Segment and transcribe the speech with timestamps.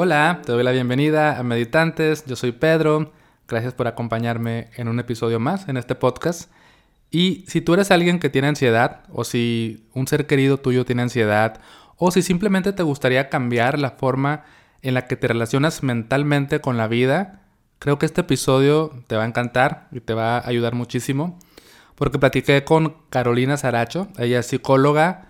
[0.00, 3.10] Hola, te doy la bienvenida a Meditantes, yo soy Pedro,
[3.48, 6.52] gracias por acompañarme en un episodio más en este podcast.
[7.10, 11.02] Y si tú eres alguien que tiene ansiedad, o si un ser querido tuyo tiene
[11.02, 11.60] ansiedad,
[11.96, 14.44] o si simplemente te gustaría cambiar la forma
[14.82, 17.42] en la que te relacionas mentalmente con la vida,
[17.80, 21.40] creo que este episodio te va a encantar y te va a ayudar muchísimo.
[21.96, 25.27] Porque platiqué con Carolina Saracho, ella es psicóloga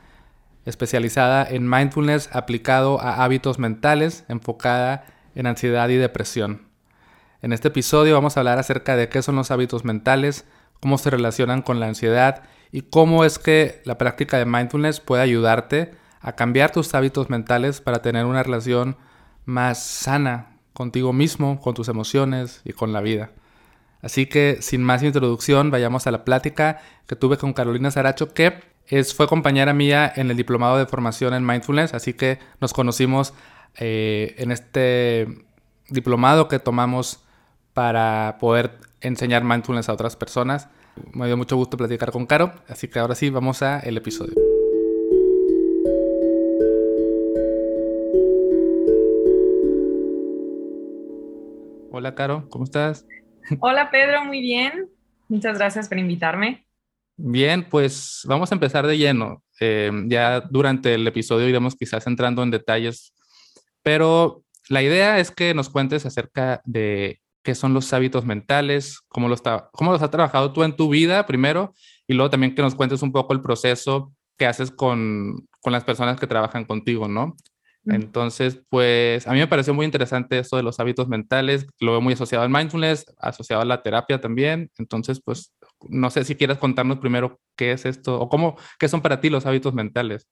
[0.69, 6.69] especializada en mindfulness aplicado a hábitos mentales, enfocada en ansiedad y depresión.
[7.41, 10.45] En este episodio vamos a hablar acerca de qué son los hábitos mentales,
[10.81, 15.23] cómo se relacionan con la ansiedad y cómo es que la práctica de mindfulness puede
[15.23, 18.99] ayudarte a cambiar tus hábitos mentales para tener una relación
[19.47, 23.31] más sana contigo mismo, con tus emociones y con la vida.
[24.03, 28.61] Así que sin más introducción, vayamos a la plática que tuve con Carolina Saracho, que
[28.89, 33.35] es, fue compañera mía en el diplomado de formación en mindfulness, así que nos conocimos
[33.79, 35.29] eh, en este
[35.89, 37.25] diplomado que tomamos
[37.75, 40.69] para poder enseñar mindfulness a otras personas.
[41.13, 44.35] Me dio mucho gusto platicar con Caro, así que ahora sí, vamos a el episodio.
[51.91, 53.07] Hola Caro, ¿cómo estás?
[53.61, 54.89] Hola Pedro, muy bien.
[55.29, 56.68] Muchas gracias por invitarme.
[57.21, 59.43] Bien, pues vamos a empezar de lleno.
[59.59, 63.13] Eh, ya durante el episodio iremos quizás entrando en detalles,
[63.83, 69.29] pero la idea es que nos cuentes acerca de qué son los hábitos mentales, cómo
[69.29, 71.75] los, cómo los has trabajado tú en tu vida primero,
[72.07, 75.83] y luego también que nos cuentes un poco el proceso que haces con, con las
[75.83, 77.35] personas que trabajan contigo, ¿no?
[77.85, 82.01] Entonces, pues a mí me pareció muy interesante esto de los hábitos mentales, lo veo
[82.01, 84.71] muy asociado al mindfulness, asociado a la terapia también.
[84.77, 85.55] Entonces, pues
[85.89, 89.31] no sé si quieres contarnos primero qué es esto o cómo, qué son para ti
[89.31, 90.29] los hábitos mentales.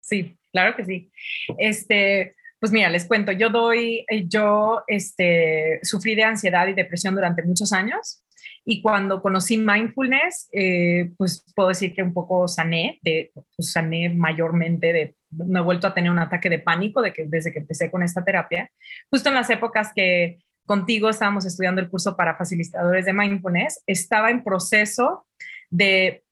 [0.00, 1.10] Sí, claro que sí.
[1.58, 7.14] Este, pues mira, les cuento, yo doy, eh, yo este, sufrí de ansiedad y depresión
[7.14, 8.22] durante muchos años
[8.64, 14.08] y cuando conocí mindfulness, eh, pues puedo decir que un poco sané, de, pues sané
[14.08, 17.60] mayormente de, no he vuelto a tener un ataque de pánico de que, desde que
[17.60, 18.68] empecé con esta terapia,
[19.08, 24.30] justo en las épocas que contigo estábamos estudiando el curso para facilitadores de mindfulness, estaba
[24.30, 25.26] en proceso
[25.70, 26.24] de,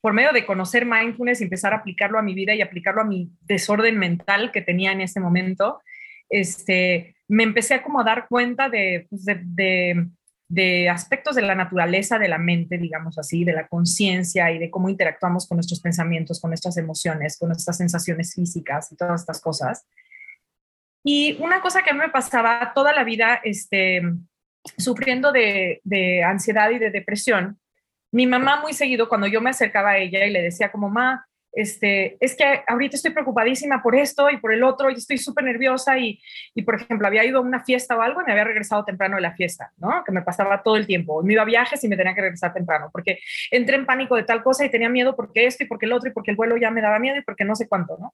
[0.00, 3.06] por medio de conocer mindfulness y empezar a aplicarlo a mi vida y aplicarlo a
[3.06, 5.80] mi desorden mental que tenía en ese momento,
[6.28, 10.08] este, me empecé a como dar cuenta de, pues, de
[10.48, 14.70] de aspectos de la naturaleza de la mente, digamos así, de la conciencia y de
[14.70, 19.42] cómo interactuamos con nuestros pensamientos, con nuestras emociones, con nuestras sensaciones físicas y todas estas
[19.42, 19.86] cosas.
[21.10, 24.02] Y una cosa que a mí me pasaba toda la vida, este,
[24.76, 25.80] sufriendo de,
[26.22, 27.58] ansiedad y de depresión,
[28.12, 31.26] mi mamá muy seguido cuando yo me acercaba a ella y le decía como, ma,
[31.50, 35.44] este, es que ahorita estoy preocupadísima por esto y por el otro y estoy súper
[35.44, 36.20] nerviosa y,
[36.54, 39.16] y, por ejemplo, había ido a una fiesta o algo y me había regresado temprano
[39.16, 40.04] de la fiesta, ¿no?
[40.04, 41.22] Que me pasaba todo el tiempo.
[41.22, 43.18] Me iba a viajes y me tenía que regresar temprano porque
[43.50, 46.10] entré en pánico de tal cosa y tenía miedo porque esto y porque el otro
[46.10, 48.12] y porque el vuelo ya me daba miedo y porque no sé cuánto, ¿no?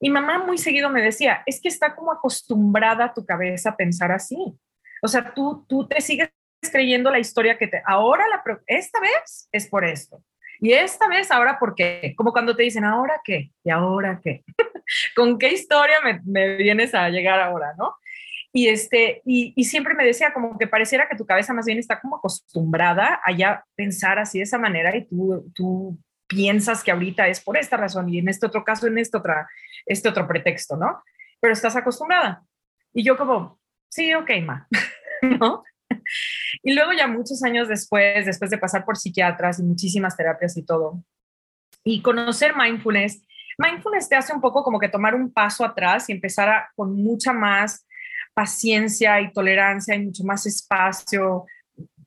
[0.00, 4.12] Y mamá muy seguido me decía, es que está como acostumbrada tu cabeza a pensar
[4.12, 4.36] así.
[5.02, 6.30] O sea, tú, tú te sigues
[6.70, 7.82] creyendo la historia que te...
[7.86, 10.22] Ahora, la, esta vez es por esto
[10.60, 12.14] y esta vez, ahora, ¿por qué?
[12.16, 13.50] Como cuando te dicen, ¿ahora qué?
[13.62, 14.44] ¿Y ahora qué?
[15.16, 17.94] ¿Con qué historia me, vienes a llegar ahora, no?
[18.52, 22.00] Y, este, y, siempre me decía como que pareciera que tu cabeza más bien está
[22.00, 27.28] como acostumbrada a ya pensar así de esa manera y tú, tú piensas que ahorita
[27.28, 29.48] es por esta razón y en este otro caso, en este, otra,
[29.84, 31.02] este otro pretexto, ¿no?
[31.40, 32.42] Pero estás acostumbrada.
[32.92, 34.68] Y yo como, sí, ok, ma,
[35.22, 35.62] ¿no?
[36.62, 40.64] y luego ya muchos años después, después de pasar por psiquiatras y muchísimas terapias y
[40.64, 41.02] todo,
[41.84, 43.22] y conocer mindfulness,
[43.58, 47.32] mindfulness te hace un poco como que tomar un paso atrás y empezar con mucha
[47.32, 47.86] más
[48.34, 51.46] paciencia y tolerancia y mucho más espacio,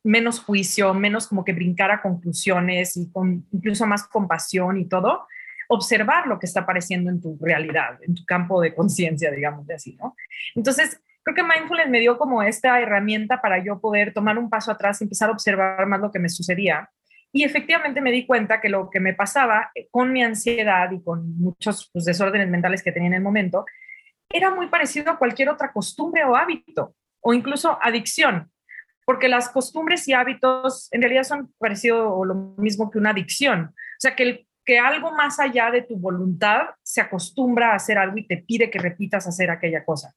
[0.03, 5.27] menos juicio, menos como que brincar a conclusiones y con incluso más compasión y todo,
[5.67, 9.75] observar lo que está apareciendo en tu realidad, en tu campo de conciencia, digamos de
[9.75, 10.15] así, ¿no?
[10.55, 14.71] Entonces, creo que mindfulness me dio como esta herramienta para yo poder tomar un paso
[14.71, 16.89] atrás y empezar a observar más lo que me sucedía.
[17.31, 21.37] Y efectivamente me di cuenta que lo que me pasaba con mi ansiedad y con
[21.37, 23.65] muchos pues, desórdenes mentales que tenía en el momento
[24.31, 28.51] era muy parecido a cualquier otra costumbre o hábito, o incluso adicción,
[29.09, 33.73] porque las costumbres y hábitos en realidad son parecido o lo mismo que una adicción.
[33.73, 38.19] O sea, que que algo más allá de tu voluntad se acostumbra a hacer algo
[38.19, 40.13] y te pide que repitas hacer aquella cosa.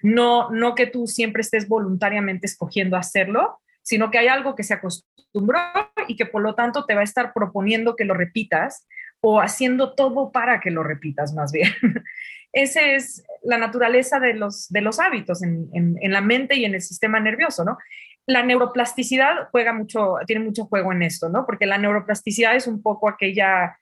[0.00, 4.74] No, no que tú siempre estés voluntariamente escogiendo hacerlo, sino que hay algo que se
[4.74, 5.58] acostumbró
[6.06, 8.86] y que por lo tanto te va a estar proponiendo que lo repitas
[9.20, 11.72] o haciendo todo para que lo repitas más bien.
[12.52, 16.74] Esa es la naturaleza de los, de los hábitos en, en, la mente y en
[16.74, 17.76] el sistema nervioso, ¿no?
[18.26, 21.46] La neuroplasticidad juega mucho, tiene mucho juego en esto, ¿no?
[21.46, 23.78] Porque la neuroplasticidad es un poco aquella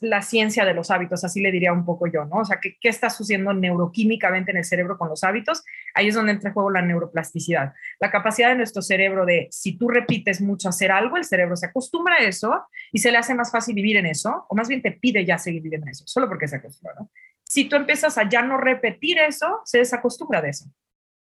[0.00, 2.38] la ciencia de los hábitos, así le diría un poco yo, ¿no?
[2.38, 5.64] O sea, ¿qué, ¿qué, está sucediendo neuroquímicamente en el cerebro con los hábitos?
[5.94, 7.72] Ahí es donde entra en juego la neuroplasticidad.
[8.00, 11.66] La capacidad de nuestro cerebro de, si tú repites mucho hacer algo, el cerebro se
[11.66, 14.82] acostumbra a eso y se le hace más fácil vivir en eso, o más bien
[14.82, 17.10] te pide ya seguir viviendo en eso, solo porque se acostumbra, ¿no?
[17.44, 20.66] Si tú empiezas a ya no repetir eso, se desacostumbra de eso.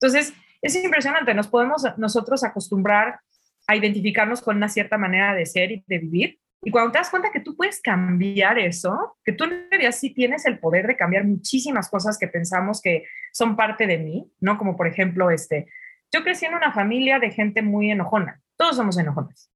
[0.02, 3.20] Entonces, es impresionante, nos podemos nosotros acostumbrar
[3.68, 7.10] a identificarnos con una cierta manera de ser y de vivir y cuando te das
[7.10, 10.96] cuenta que tú puedes cambiar eso, que tú en realidad sí tienes el poder de
[10.96, 14.60] cambiar muchísimas cosas que pensamos que son parte de mí, ¿no?
[14.60, 15.68] Como por ejemplo, este,
[16.12, 18.40] yo crecí en una familia de gente muy enojona.
[18.58, 19.50] Todos somos enojones.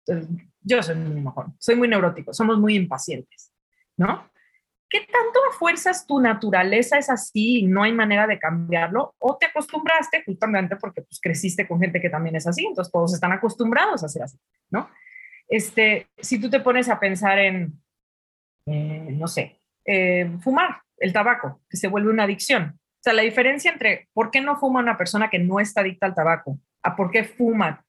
[0.61, 3.51] yo soy muy enojón, soy muy neurótico, somos muy impacientes,
[3.97, 4.27] ¿no?
[4.95, 9.13] ¿Qué tanto a fuerzas tu naturaleza es así y no hay manera de cambiarlo?
[9.17, 12.65] ¿O te acostumbraste justamente porque pues, creciste con gente que también es así?
[12.65, 14.39] Entonces todos están acostumbrados a ser así,
[14.69, 14.89] ¿no?
[15.47, 17.81] este, si tú te pones a pensar en,
[18.65, 22.79] eh, no sé, eh, fumar, el tabaco, que se vuelve una adicción.
[22.79, 26.07] O sea, la diferencia entre por qué no fuma una persona que no está adicta
[26.07, 27.83] al tabaco a por qué fuma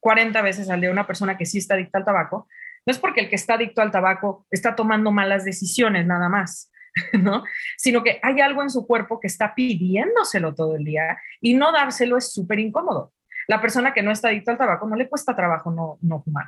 [0.00, 2.48] 40 veces al día una persona que sí está adicta al tabaco,
[2.86, 6.70] no es porque el que está adicto al tabaco está tomando malas decisiones nada más,
[7.12, 7.44] ¿no?
[7.76, 11.72] Sino que hay algo en su cuerpo que está pidiéndoselo todo el día y no
[11.72, 13.12] dárselo es súper incómodo.
[13.46, 16.46] La persona que no está adicta al tabaco no le cuesta trabajo no, no fumar.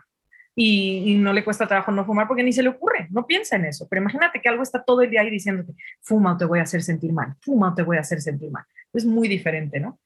[0.58, 3.66] Y, no le cuesta trabajo no fumar porque ni se le ocurre, no piensa en
[3.66, 3.86] eso.
[3.90, 6.62] Pero imagínate que algo está todo el día ahí diciéndote, fuma o te voy a
[6.62, 8.64] hacer sentir mal, fuma o te voy a hacer sentir mal.
[8.94, 10.00] Es muy diferente, ¿no?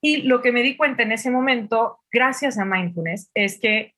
[0.00, 3.94] Y lo que me di cuenta en ese momento, gracias a mindfulness, es que,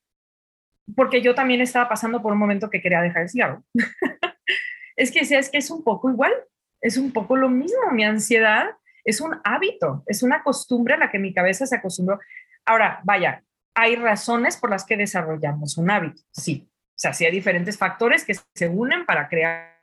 [0.95, 3.63] porque yo también estaba pasando por un momento que quería dejar el cigarro,
[4.95, 6.33] es que es que es un poco igual,
[6.81, 7.91] es un poco lo mismo.
[7.91, 8.69] Mi ansiedad
[9.03, 12.19] es un hábito, es una costumbre a la que mi cabeza se acostumbró.
[12.65, 13.43] Ahora, vaya,
[13.73, 16.69] hay razones por las que desarrollamos un hábito, sí.
[16.69, 19.77] O sea, sí hay diferentes factores que se unen para crear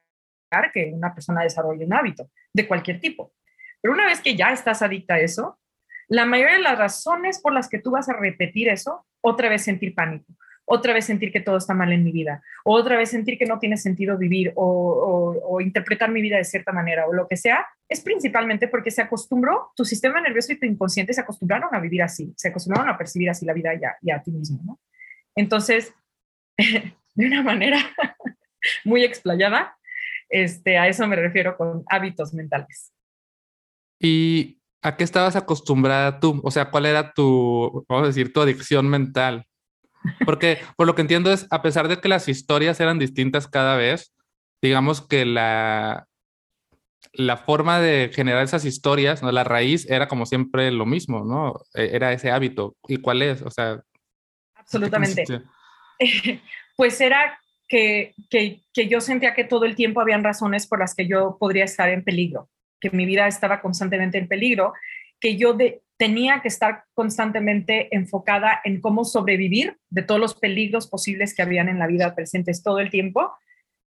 [0.73, 3.33] que una persona desarrolle un hábito de cualquier tipo.
[3.81, 5.59] Pero una vez que ya estás adicta a eso,
[6.09, 9.63] la mayoría de las razones por las que tú vas a repetir eso, otra vez
[9.63, 10.27] sentir pánico,
[10.67, 13.59] otra vez sentir que todo está mal en mi vida, otra vez sentir que no
[13.59, 18.01] tiene sentido vivir o, interpretar mi vida de cierta manera o lo que sea, es
[18.01, 22.33] principalmente porque se acostumbró, tu sistema nervioso y tu inconsciente se acostumbraron a vivir así,
[22.37, 23.71] se acostumbraron a percibir así la vida
[24.01, 24.81] y a ti mismo, ¿no?
[25.35, 25.93] Entonces,
[26.59, 27.79] de una manera
[28.85, 29.77] muy explayada,
[30.29, 32.93] este, a eso me refiero con hábitos mentales.
[34.01, 36.41] ¿Y a qué estabas acostumbrada tú?
[36.45, 39.47] O sea, ¿cuál era tu, vamos a decir, tu adicción mental?
[40.25, 43.77] Porque por lo que entiendo es, a pesar de que las historias eran distintas cada
[43.77, 44.15] vez,
[44.63, 46.07] digamos que la,
[47.13, 49.31] la forma de generar esas historias, ¿no?
[49.33, 51.61] la raíz era como siempre lo mismo, ¿no?
[51.75, 52.77] E, era ese hábito.
[52.89, 53.43] ¿Y cuál es?
[53.43, 53.81] O sea...
[54.55, 55.25] Absolutamente.
[56.77, 60.93] Pues era que, que, que yo sentía que todo el tiempo habían razones por las
[60.97, 64.73] que yo podría estar en peligro, que mi vida estaba constantemente en peligro,
[65.21, 70.87] que yo de, tenía que estar constantemente enfocada en cómo sobrevivir de todos los peligros
[70.87, 73.33] posibles que habían en la vida presentes todo el tiempo,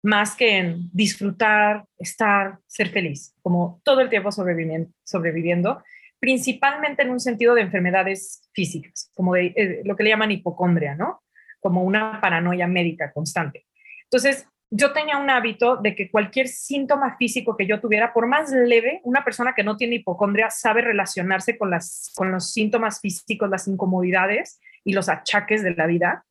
[0.02, 5.84] más que en disfrutar, estar, ser feliz, como todo el tiempo sobreviviendo,
[6.19, 11.22] principalmente en un sentido de enfermedades físicas, como eh, lo que le llaman hipocondria, ¿no?
[11.60, 13.67] Como una paranoia médica constante.
[14.02, 18.53] Entonces, yo tenía un hábito de que cualquier síntoma físico que yo tuviera, por más
[18.53, 23.50] leve, una persona que no tiene hipocondria sabe relacionarse con, las, con los síntomas físicos,
[23.50, 26.24] las incomodidades y los achaques de la vida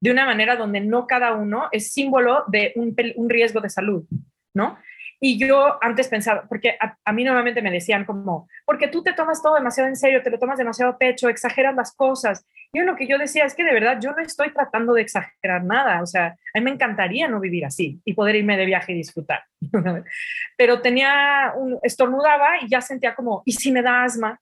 [0.00, 4.04] de una manera donde no cada uno es símbolo de un, un riesgo de salud,
[4.54, 4.78] ¿no?
[5.20, 9.42] Y yo antes pensaba, porque a, mí normalmente me decían como, porque tú te tomas
[9.42, 12.46] todo demasiado en serio, te lo tomas demasiado pecho, exageras las cosas.
[12.72, 15.64] Yo lo que yo decía es que de verdad yo no estoy tratando de exagerar
[15.64, 18.92] nada, o sea, a mí me encantaría no vivir así y poder irme de viaje
[18.92, 19.42] y disfrutar.
[20.56, 24.40] Pero tenía un, estornudaba y ya sentía como, ¿y si me da asma?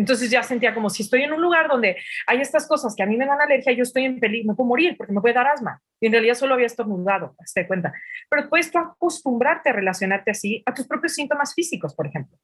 [0.00, 1.94] Entonces ya sentía como si estoy en un lugar donde
[2.26, 4.66] hay estas cosas que a mí me dan alergia, yo estoy en peligro, me puedo
[4.66, 5.82] morir porque me puede dar asma.
[6.00, 7.92] Y en realidad solo había estornudado, te cuenta.
[8.30, 12.38] Pero puedes tú acostumbrarte a relacionarte así a tus propios síntomas físicos, por ejemplo.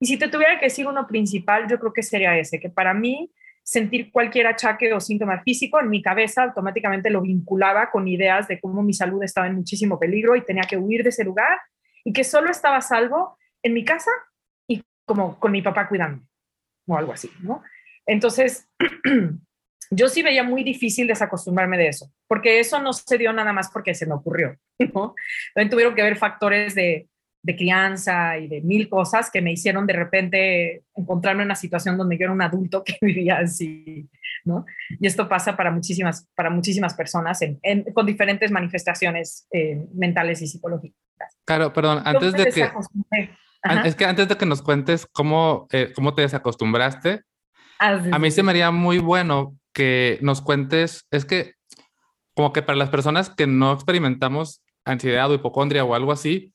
[0.00, 2.92] Y si te tuviera que decir uno principal, yo creo que sería ese, que para
[2.92, 3.30] mí
[3.62, 8.58] sentir cualquier achaque o síntoma físico en mi cabeza automáticamente lo vinculaba con ideas de
[8.58, 11.60] cómo mi salud estaba en muchísimo peligro y tenía que huir de ese lugar
[12.04, 14.10] y que solo estaba salvo en mi casa
[14.66, 16.26] y como con mi papá cuidándome
[16.86, 17.62] o algo así, ¿no?
[18.06, 18.68] Entonces,
[19.90, 23.70] yo sí veía muy difícil desacostumbrarme de eso, porque eso no se dio nada más
[23.72, 24.56] porque se me ocurrió,
[24.94, 25.14] ¿no?
[25.54, 27.08] También tuvieron que ver factores de,
[27.42, 31.96] de crianza y de mil cosas que me hicieron de repente encontrarme en una situación
[31.96, 34.08] donde yo era un adulto que vivía así,
[34.44, 34.66] ¿no?
[35.00, 37.38] Y esto pasa para muchísimas, para muchísimas personas
[37.94, 40.96] con diferentes manifestaciones eh, mentales y psicológicas.
[41.44, 42.68] Claro, perdón, antes de que...
[43.84, 47.22] Es que antes de que nos cuentes cómo, eh, cómo te desacostumbraste,
[47.80, 51.54] ah, a mí se me haría muy bueno que nos cuentes, es que
[52.34, 56.52] como que para las personas que no experimentamos ansiedad o hipocondria o algo así,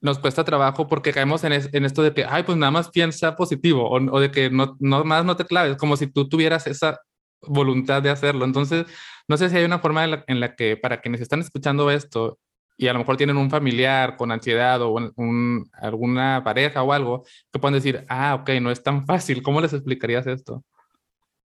[0.00, 3.88] nos cuesta trabajo porque caemos en, esto de que, ay, pues nada más piensa positivo
[3.90, 7.00] o, de que no, no más no te claves, como si tú tuvieras esa
[7.42, 8.44] voluntad de hacerlo.
[8.44, 8.86] Entonces,
[9.28, 12.38] no sé si hay una forma en la, que para quienes están escuchando esto
[12.76, 17.24] y a lo mejor tienen un familiar con ansiedad o un, alguna pareja o algo,
[17.52, 19.42] que puedan decir, ah, ok, no es tan fácil.
[19.42, 20.62] ¿Cómo les explicarías esto?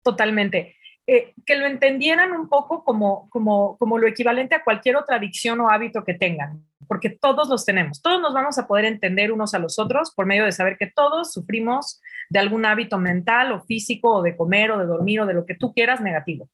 [0.02, 0.76] Totalmente.
[1.06, 5.58] Eh, que lo entendieran un poco como, como, como lo equivalente a cualquier otra adicción
[5.60, 9.54] o hábito que tengan, porque todos los tenemos, todos nos vamos a poder entender unos
[9.54, 13.60] a los otros por medio de saber que todos sufrimos de algún hábito mental o
[13.62, 16.50] físico o de comer o de dormir o de lo que tú quieras negativo.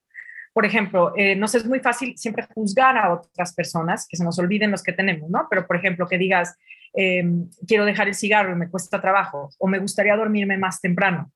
[0.55, 4.39] Por ejemplo, eh, nos es muy fácil siempre juzgar a otras personas, que se nos
[4.39, 5.49] olviden los que tenemos, ¿no?
[5.51, 6.57] Pero, por ejemplo, que digas,
[6.93, 11.33] em, quiero dejar el cigarro y me cuesta trabajo, o me gustaría dormirme más temprano,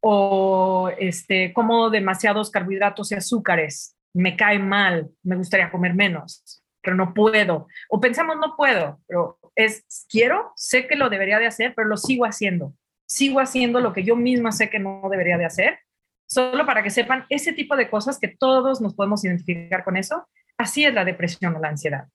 [0.00, 6.96] o este, como demasiados carbohidratos y azúcares, me cae mal, me gustaría comer menos, pero
[6.96, 7.66] no puedo.
[7.88, 11.96] O pensamos, no puedo, pero es, quiero, sé que lo debería de hacer, pero lo
[11.96, 12.72] sigo haciendo.
[13.06, 15.80] Sigo haciendo lo que yo misma sé que no debería de hacer,
[16.32, 20.26] solo para que sepan ese tipo de cosas que todos nos podemos identificar con eso.
[20.56, 22.06] Así es la depresión o la ansiedad.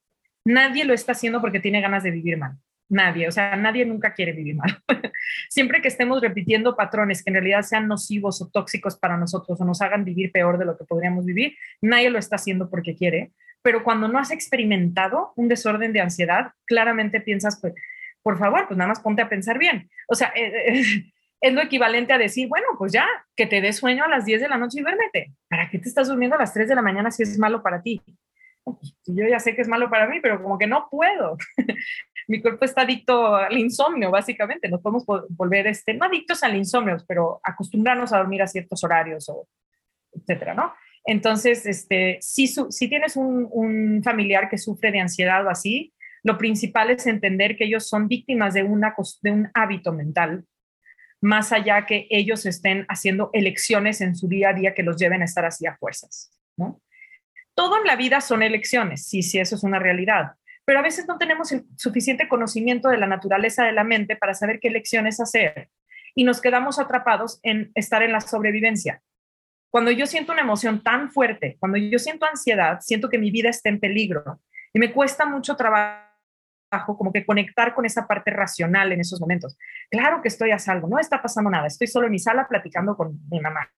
[0.43, 2.57] Nadie lo está haciendo porque tiene ganas de vivir mal.
[2.89, 4.79] Nadie, o sea, nadie nunca quiere vivir mal.
[5.49, 9.65] Siempre que estemos repitiendo patrones que en realidad sean nocivos o tóxicos para nosotros o
[9.65, 13.33] nos hagan vivir peor de lo que podríamos vivir, nadie lo está haciendo porque quiere.
[13.61, 17.73] Pero cuando no has experimentado un desorden de ansiedad, claramente piensas, pues,
[18.23, 19.89] por favor, pues nada más ponte a pensar bien.
[20.07, 21.11] O sea, eh, eh,
[21.47, 24.41] es lo equivalente a decir, bueno, pues ya, que te dé sueño a las 10
[24.41, 25.33] de la noche y duérmete.
[25.49, 27.81] ¿Para qué te estás durmiendo a las 3 de la mañana si es malo para
[27.81, 28.01] ti?
[29.05, 31.37] Yo ya sé que es malo para mí, pero como que no puedo.
[32.27, 34.67] mi cuerpo está adicto al insomnio, básicamente.
[34.67, 39.29] Nos podemos volver, este, no adictos al insomnio, pero acostumbrarnos a dormir a ciertos horarios,
[39.29, 39.47] o
[40.11, 40.73] etcétera, ¿no?
[41.05, 46.37] Entonces, este, si, si tienes un, un, familiar que sufre de ansiedad o así, lo
[46.37, 50.43] principal es entender que ellos son víctimas de, una, de un hábito mental,
[51.21, 55.21] más allá que ellos estén haciendo elecciones en su día a día que los lleven
[55.21, 56.81] a estar así a fuerzas, ¿no?
[57.55, 60.33] Todo en la vida son elecciones, sí, sí, eso es una realidad
[60.67, 64.33] pero a veces no tenemos el suficiente conocimiento de la naturaleza de la mente para
[64.33, 65.69] saber qué lecciones hacer
[66.13, 69.01] y nos quedamos atrapados en estar en la sobrevivencia.
[69.71, 73.47] Cuando yo siento una emoción tan fuerte, cuando yo siento ansiedad, siento que mi vida
[73.47, 74.41] está en peligro
[74.73, 76.06] y me cuesta mucho trabajo
[76.85, 79.57] como que conectar con esa parte racional en esos momentos.
[79.89, 82.95] Claro que estoy a salvo, no está pasando nada, estoy solo en mi sala platicando
[82.95, 83.71] con mi mamá.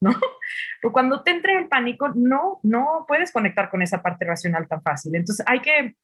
[0.00, 0.10] ¿no?
[0.80, 4.82] Pero cuando te entra el pánico, no, no puedes conectar con esa parte racional tan
[4.82, 5.14] fácil.
[5.14, 5.96] Entonces hay que,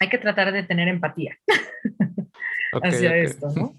[0.00, 1.38] hay que tratar de tener empatía
[2.82, 3.76] hacia esto, ¿no?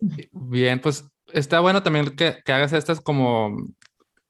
[0.32, 3.56] Bien, pues está bueno también que, que hagas estas como,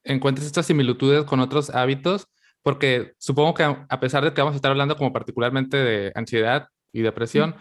[0.03, 2.27] encuentres estas similitudes con otros hábitos,
[2.63, 6.67] porque supongo que a pesar de que vamos a estar hablando como particularmente de ansiedad
[6.91, 7.55] y depresión,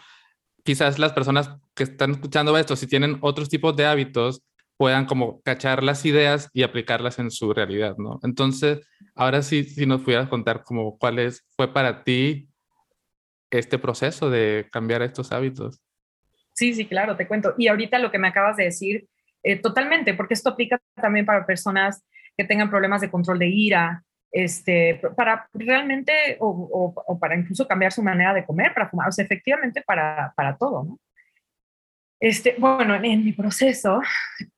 [0.65, 4.43] quizás las personas que están escuchando esto, si tienen otros tipos de hábitos,
[4.77, 8.19] puedan como cachar las ideas y aplicarlas en su realidad, ¿no?
[8.23, 8.81] Entonces,
[9.15, 12.49] ahora sí, si nos pudieras contar como cuál es, fue para ti
[13.51, 15.83] este proceso de cambiar estos hábitos.
[16.55, 17.55] Sí, sí, claro, te cuento.
[17.59, 19.09] Y ahorita lo que me acabas de decir,
[19.43, 22.05] eh, totalmente, porque esto aplica también para personas
[22.37, 28.03] que tengan problemas de control de ira, este, para realmente, o, para incluso cambiar su
[28.03, 30.99] manera de comer, para fumar, o sea, efectivamente para, para todo.
[32.19, 34.01] Este, bueno, en, mi proceso,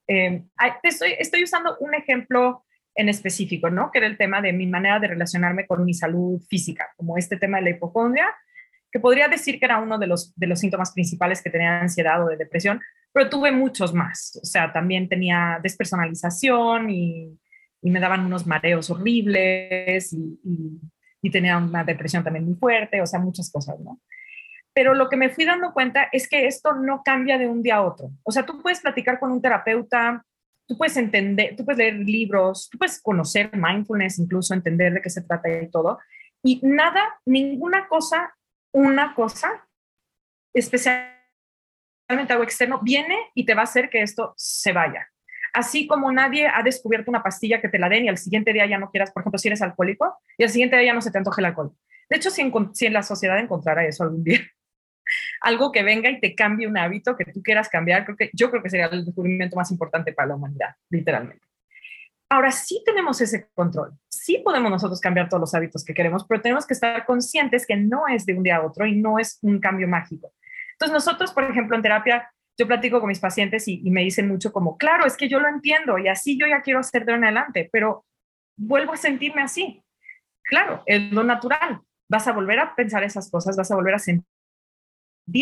[0.07, 0.45] eh,
[0.83, 2.65] estoy, estoy usando un ejemplo
[2.95, 3.91] en específico, ¿no?
[3.91, 7.37] Que era el tema de mi manera de relacionarme con mi salud física, como este
[7.37, 8.27] tema de la hipocondria,
[8.93, 12.23] que podría decir que era uno de los, de los síntomas principales que tenía ansiedad
[12.23, 12.81] o de depresión,
[13.13, 14.39] pero tuve muchos más.
[14.41, 17.37] O sea, también tenía despersonalización y,
[17.85, 20.81] y me daban unos mareos horribles y, y,
[21.23, 24.01] y, tenía una depresión también muy fuerte, o sea, muchas cosas, ¿no?
[24.75, 27.77] pero lo que me fui dando cuenta es que esto no cambia de un día
[27.77, 28.11] a otro.
[28.25, 30.27] O sea, tú puedes platicar con un terapeuta,
[30.67, 35.11] tú puedes entender, tú puedes leer libros, tú puedes conocer mindfulness, incluso entender de qué
[35.11, 36.01] se trata y todo.
[36.43, 38.35] Y nada, ninguna cosa,
[38.73, 39.65] una cosa,
[40.53, 41.15] especialmente
[42.31, 45.09] algo externo, viene y te va a hacer que esto se vaya.
[45.55, 48.67] Así como nadie ha descubierto una pastilla que te la den y al siguiente día
[48.67, 51.13] ya no quieras, por ejemplo, si eres alcohólico, y al siguiente día ya no se
[51.13, 51.73] te antoje el alcohol.
[52.11, 54.41] De hecho, si en, la sociedad encontrara eso algún día,
[55.41, 58.51] algo que venga y te cambie un hábito que tú quieras cambiar, creo que, yo
[58.51, 61.47] creo que sería el descubrimiento más importante para la humanidad, literalmente.
[62.29, 66.43] Ahora sí tenemos ese control, sí podemos nosotros cambiar todos los hábitos que queremos, pero
[66.43, 69.39] tenemos que estar conscientes que no es de un día a otro y no es
[69.43, 70.33] un cambio mágico.
[70.73, 74.53] Entonces nosotros, por ejemplo, en terapia, yo platico con mis pacientes y, me dicen mucho
[74.53, 77.25] como, claro, es que yo lo entiendo y así yo ya quiero hacer de en
[77.25, 78.05] adelante, pero
[78.57, 79.83] vuelvo a sentirme así.
[80.45, 81.81] Claro, es lo natural.
[82.09, 84.25] Vas a volver a pensar esas cosas, vas a volver a sentir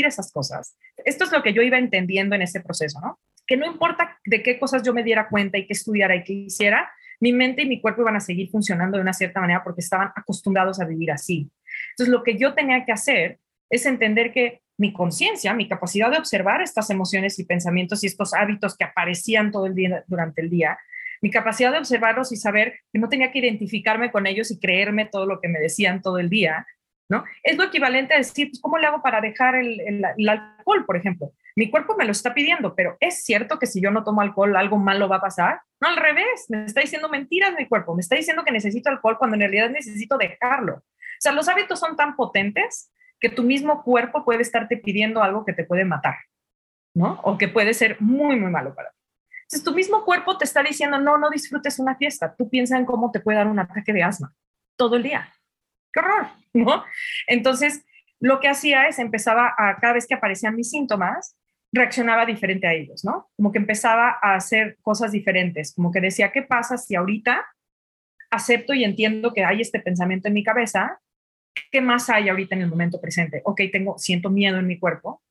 [0.06, 0.76] esas cosas.
[1.04, 3.18] Esto es lo que yo iba entendiendo en ese proceso, ¿no?
[3.46, 6.32] Que no importa de qué cosas yo me diera cuenta y qué estudiara y qué
[6.32, 6.90] hiciera,
[7.20, 10.12] mi mente y mi cuerpo iban a seguir funcionando de una cierta manera porque estaban
[10.16, 11.50] acostumbrados a vivir así.
[11.90, 13.38] Entonces, lo que yo tenía que hacer
[13.70, 18.34] es entender que mi conciencia, mi capacidad de observar estas emociones y pensamientos y estos
[18.34, 20.76] hábitos que aparecían todo el día durante el día,
[21.20, 25.06] mi capacidad de observarlos y saber que no tenía que identificarme con ellos y creerme
[25.06, 26.66] todo lo que me decían todo el día,
[27.08, 27.22] ¿no?
[27.44, 31.30] Es lo equivalente a decir, pues, ¿cómo le hago para dejar el, alcohol, por ejemplo?
[31.54, 34.56] Mi cuerpo me lo está pidiendo, pero ¿es cierto que si yo no tomo alcohol
[34.56, 35.60] algo malo va a pasar?
[35.80, 39.16] No, al revés, me está diciendo mentiras mi cuerpo, me está diciendo que necesito alcohol
[39.16, 40.74] cuando en realidad necesito dejarlo.
[40.74, 42.90] O sea, los hábitos son tan potentes
[43.22, 46.16] que tu mismo cuerpo puede estarte pidiendo algo que te puede matar,
[46.92, 47.20] ¿no?
[47.22, 48.96] O que puede ser muy, muy malo para ti.
[49.42, 52.34] Entonces, tu mismo cuerpo te está diciendo, no, no disfrutes una fiesta.
[52.36, 54.34] Tú piensas en cómo te puede dar un ataque de asma
[54.76, 55.32] todo el día.
[55.92, 56.26] ¡Qué horror!
[56.52, 56.84] ¿No?
[57.28, 57.84] Entonces,
[58.18, 61.36] lo que hacía es empezaba a, cada vez que aparecían mis síntomas,
[61.72, 63.30] reaccionaba diferente a ellos, ¿no?
[63.36, 67.46] Como que empezaba a hacer cosas diferentes, como que decía, ¿qué pasa si ahorita
[68.30, 71.00] acepto y entiendo que hay este pensamiento en mi cabeza?
[71.70, 73.42] ¿Qué más hay ahorita en el momento presente?
[73.44, 75.22] Ok, tengo, siento miedo en mi cuerpo.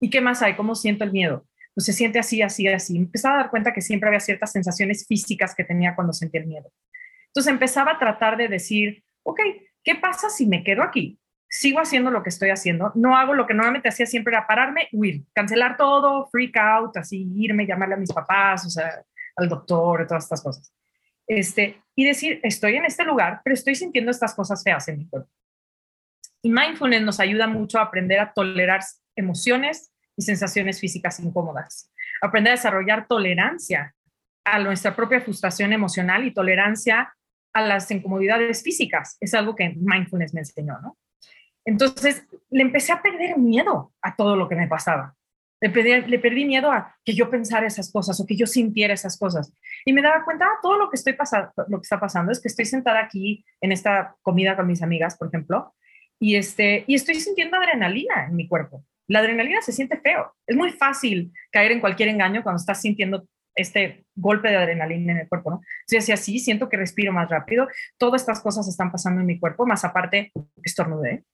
[0.00, 0.54] ¿Y qué más hay?
[0.54, 1.46] ¿Cómo siento el miedo?
[1.74, 2.96] pues se siente así, así, así.
[2.96, 6.46] Empezaba a dar cuenta que siempre había ciertas sensaciones físicas que tenía cuando sentía el
[6.46, 6.70] miedo.
[7.28, 9.40] Entonces empezaba a tratar de decir, ok,
[9.82, 11.18] ¿qué pasa si me quedo aquí?
[11.48, 14.88] Sigo haciendo lo que estoy haciendo, no hago lo que normalmente hacía siempre era pararme,
[14.92, 19.02] huir, cancelar todo, freak out, así, irme, llamarle a mis papás, o sea,
[19.36, 20.72] al doctor, todas estas cosas.
[21.26, 25.08] Este, y decir, estoy en este lugar, pero estoy sintiendo estas cosas feas en mi
[25.08, 25.30] cuerpo.
[26.42, 28.80] Y mindfulness nos ayuda mucho a aprender a tolerar
[29.16, 31.90] emociones, y sensaciones físicas incómodas.
[32.20, 33.94] Aprender a desarrollar tolerancia
[34.44, 37.14] a nuestra propia frustración emocional y tolerancia
[37.52, 39.16] a las incomodidades físicas.
[39.20, 40.96] Es algo que mindfulness me enseñó, ¿no?
[41.64, 45.14] Entonces, le empecé a perder miedo a todo lo que me pasaba.
[45.60, 49.52] Le perdí, miedo a que yo pensara esas cosas o que yo sintiera esas cosas.
[49.84, 52.40] Y me daba cuenta, ah, todo lo que, estoy pasando, lo que está pasando es
[52.40, 55.72] que estoy sentada aquí en esta comida con mis amigas, por ejemplo,
[56.22, 58.84] y, este, y estoy sintiendo adrenalina en mi cuerpo.
[59.08, 60.32] La adrenalina se siente feo.
[60.46, 65.18] Es muy fácil caer en cualquier engaño cuando estás sintiendo este golpe de adrenalina en
[65.18, 65.60] el cuerpo, ¿no?
[65.84, 67.66] Si así, así, siento que respiro más rápido,
[67.98, 70.30] todas estas cosas están pasando en mi cuerpo, más aparte,
[70.62, 71.24] estornudé,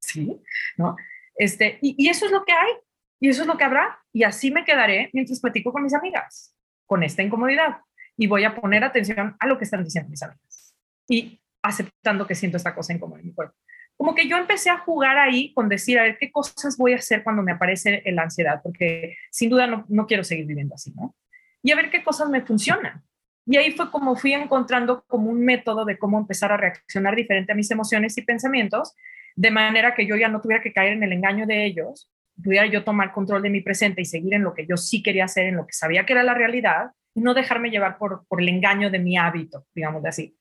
[0.00, 0.40] ¿sí?
[0.78, 0.96] ¿No?
[1.36, 2.72] Este, y, y, eso es lo que hay,
[3.20, 6.56] y eso es lo que habrá, y así me quedaré mientras platico con mis amigas,
[6.86, 7.82] con esta incomodidad,
[8.16, 10.74] y voy a poner atención a lo que están diciendo mis amigas,
[11.08, 13.54] y aceptando que siento esta cosa incómoda en mi cuerpo
[14.00, 16.96] como que yo empecé a jugar ahí con decir, a ver, ¿qué cosas voy a
[16.96, 18.62] hacer cuando me aparece la ansiedad?
[18.62, 21.14] Porque sin duda no, no quiero seguir viviendo así, ¿no?
[21.62, 23.02] Y a ver qué cosas me funcionan.
[23.44, 27.52] Y ahí fue como fui encontrando como un método de cómo empezar a reaccionar diferente
[27.52, 28.94] a mis emociones y pensamientos,
[29.36, 32.10] de manera que yo ya no tuviera que caer en el engaño de ellos,
[32.42, 35.26] pudiera yo tomar control de mi presente y seguir en lo que yo sí quería
[35.26, 38.40] hacer, en lo que sabía que era la realidad, y no dejarme llevar por, por
[38.40, 40.39] el engaño de mi hábito, digamos de así.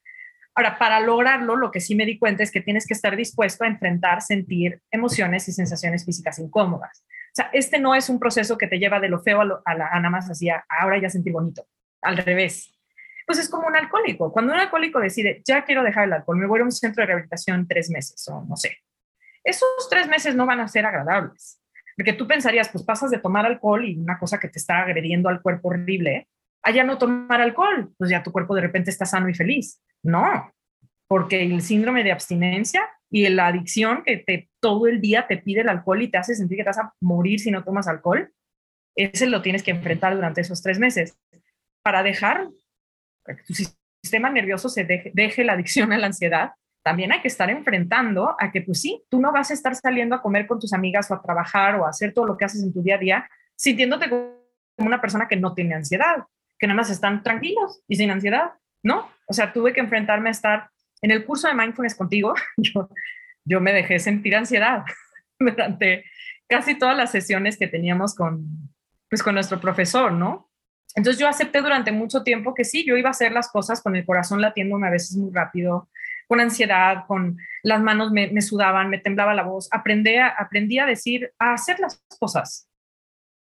[0.60, 3.63] Ahora, para lograrlo, lo que sí me di cuenta es que tienes que estar dispuesto
[3.63, 7.02] a enfrentar, sentir emociones y sensaciones físicas incómodas.
[7.02, 9.62] O sea, este no es un proceso que te lleva de lo feo a, lo,
[9.63, 11.65] a, la, nada más así, ahora ya sentí bonito.
[12.02, 12.74] Al revés.
[13.26, 14.34] Pues es como un alcohólico.
[14.34, 17.08] Cuando un alcohólico decide, ya quiero dejar el alcohol, me voy a un centro de
[17.08, 18.80] rehabilitación tres meses o no sé.
[19.45, 21.62] Esos tres meses no van a ser agradables.
[21.95, 25.30] Porque tú pensarías, pues pasas de tomar alcohol y una cosa que te está agrediendo
[25.30, 26.28] al cuerpo horrible,
[26.69, 29.82] allá no tomar alcohol, pues ya tu cuerpo de repente está sano y feliz.
[30.03, 30.51] No,
[31.08, 35.62] porque el síndrome de abstinencia y la adicción que te, todo el día te pide
[35.62, 38.32] el alcohol y te hace sentir que te vas a morir si no tomas alcohol,
[38.95, 41.17] ese lo tienes que enfrentar durante esos tres meses
[41.84, 42.49] para dejar
[43.25, 46.51] que tu sistema nervioso se deje, deje la adicción a la ansiedad.
[46.84, 50.15] También hay que estar enfrentando a que, pues sí, tú no vas a estar saliendo
[50.15, 52.63] a comer con tus amigas o a trabajar o a hacer todo lo que haces
[52.63, 54.39] en tu día a día sintiéndote como
[54.77, 56.23] una persona que no tiene ansiedad,
[56.60, 58.52] que nada más están tranquilos y sin ansiedad.
[58.84, 60.69] No, o sea, tuve que enfrentarme a estar
[61.02, 62.34] en el curso de mindfulness contigo.
[62.58, 62.89] Yo,
[63.45, 64.84] yo me dejé sentir ansiedad
[65.39, 66.06] durante
[66.48, 68.45] casi todas las sesiones que teníamos con,
[69.10, 70.50] pues, con nuestro profesor, ¿no?
[70.95, 73.95] Entonces yo acepté durante mucho tiempo que sí, yo iba a hacer las cosas con
[73.95, 75.88] el corazón latiéndome a veces muy rápido,
[76.28, 79.67] con ansiedad, con las manos me, sudaban, me temblaba la voz.
[79.72, 82.67] Aprendí a, aprendí a decir, a hacer las cosas.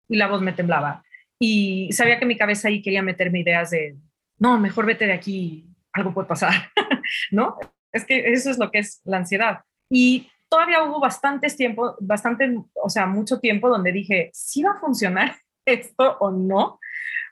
[0.09, 1.03] Y la voz me temblaba.
[1.43, 3.97] Y sabía que mi cabeza ahí quería meterme ideas de,
[4.37, 6.53] no, mejor vete de aquí, algo puede pasar,
[7.31, 7.57] ¿no?
[7.91, 9.61] Es que eso es lo que es la ansiedad.
[9.89, 14.79] Y todavía hubo bastantes tiempo, bastante, o sea, mucho tiempo donde dije, ¿sí va a
[14.79, 16.79] funcionar esto o no?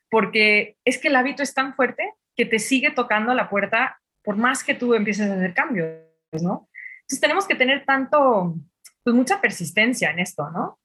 [0.10, 4.38] Porque es que el hábito es tan fuerte que te sigue tocando la puerta por
[4.38, 6.00] más que tú empieces a hacer cambios,
[6.42, 6.68] ¿no?
[7.02, 8.56] Entonces tenemos que tener tanto,
[9.04, 10.79] pues mucha persistencia en esto, ¿no?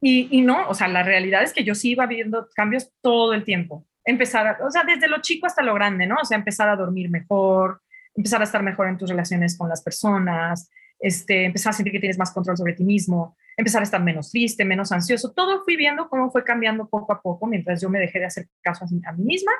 [0.00, 3.44] Y, no, o sea, la realidad es que yo sí iba viendo cambios todo el
[3.44, 3.84] tiempo.
[4.04, 6.16] Empezar, o sea, desde lo chico hasta lo grande, ¿no?
[6.22, 7.82] O sea, empezar a dormir mejor,
[8.14, 12.00] empezar a estar mejor en tus relaciones con las personas, este, empezar a sentir que
[12.00, 15.32] tienes más control sobre ti mismo, empezar a estar menos triste, menos ansioso.
[15.32, 18.48] Todo fui viendo cómo fue cambiando poco a poco mientras yo me dejé de hacer
[18.62, 19.52] caso a, mí misma,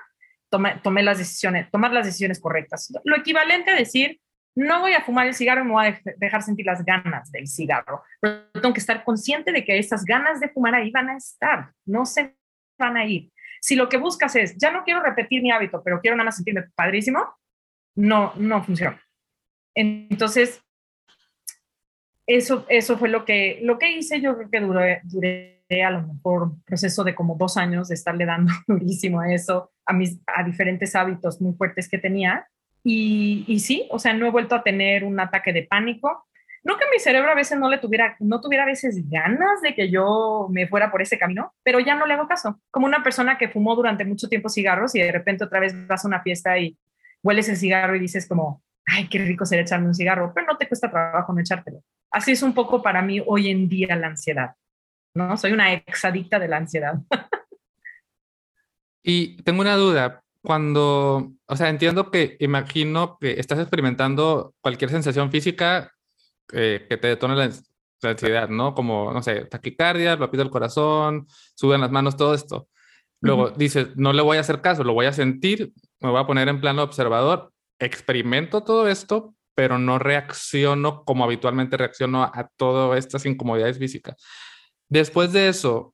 [0.49, 2.93] tomé, tomé las decisiones, tomar las decisiones correctas.
[3.05, 4.21] Lo equivalente a decir,
[4.57, 8.03] no voy a fumar el cigarro, me voy a dejar sentir las ganas del cigarro.
[8.21, 11.73] Pero tengo que estar consciente de que esas ganas de fumar ahí van a estar,
[11.87, 12.37] no se
[12.79, 13.31] van a ir.
[13.61, 16.37] Si lo que buscas es, ya no quiero repetir mi hábito, pero quiero nada más
[16.37, 17.37] sentirme padrísimo,
[17.97, 19.01] no, no funciona.
[19.75, 20.63] Entonces,
[22.27, 24.21] eso, eso fue lo que, lo que hice.
[24.21, 27.95] Yo creo que duré, duré a lo mejor un proceso de como dos años de
[27.95, 32.49] estarle dando durísimo a eso, a, mis, a diferentes hábitos muy fuertes que tenía
[32.85, 36.27] y, sí, o sea, no he vuelto a tener un ataque de pánico.
[36.65, 39.75] No que mi cerebro a veces no le tuviera, no tuviera a veces ganas de
[39.75, 42.61] que yo me fuera por ese camino, pero ya no le hago caso.
[42.71, 46.05] Como una persona que fumó durante mucho tiempo cigarros y de repente otra vez vas
[46.05, 46.77] a una fiesta y
[47.23, 50.57] hueles el cigarro y dices como, ay, qué rico sería echarme un cigarro, pero no
[50.57, 51.83] te cuesta trabajo no echártelo.
[52.11, 54.55] Así es un poco para mí hoy en día la ansiedad,
[55.15, 55.37] ¿no?
[55.37, 56.95] Soy una exadicta de la ansiedad.
[59.03, 65.31] y tengo una duda, cuando, o sea, entiendo que imagino que estás experimentando cualquier sensación
[65.31, 65.93] física
[66.53, 67.51] eh, que te detone la,
[68.03, 68.75] ansiedad, ¿no?
[68.75, 72.69] Como, no sé, taquicardia, rápido el corazón, suben las manos, todo esto.
[73.21, 76.27] Luego dices, no le voy a hacer caso, lo voy a sentir, me voy a
[76.27, 82.49] poner en plano observador, experimento todo esto, pero no reacciono como habitualmente reacciono a, a
[82.57, 84.15] todas estas incomodidades físicas.
[84.89, 85.93] Después de eso,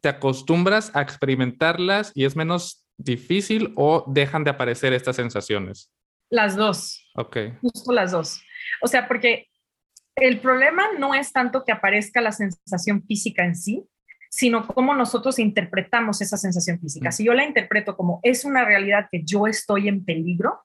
[0.00, 5.92] te acostumbras a experimentarlas y es menos difícil o dejan de aparecer estas sensaciones?
[6.30, 7.08] Las dos.
[7.14, 7.36] Ok.
[7.60, 8.42] Justo las dos.
[8.82, 9.46] O sea, porque
[10.16, 13.86] el problema no es tanto que aparezca la sensación física en sí,
[14.30, 17.10] sino cómo nosotros interpretamos esa sensación física.
[17.10, 17.12] Mm.
[17.12, 20.64] Si yo la interpreto como es una realidad que yo estoy en peligro,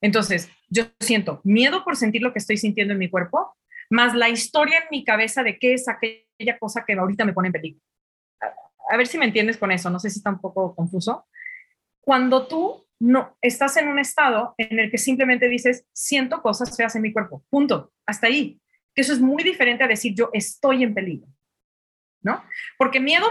[0.00, 3.56] entonces yo siento miedo por sentir lo que estoy sintiendo en mi cuerpo,
[3.88, 7.48] más la historia en mi cabeza de qué es aquella cosa que ahorita me pone
[7.48, 7.80] en peligro.
[8.88, 11.26] A ver si me entiendes con eso, no sé si está un poco confuso
[12.06, 16.94] cuando tú no estás en un estado en el que simplemente dices, siento cosas feas
[16.94, 18.60] en mi cuerpo, punto, hasta ahí.
[18.94, 21.26] Que eso es muy diferente a decir yo estoy en peligro,
[22.22, 22.42] ¿no?
[22.78, 23.26] Porque miedo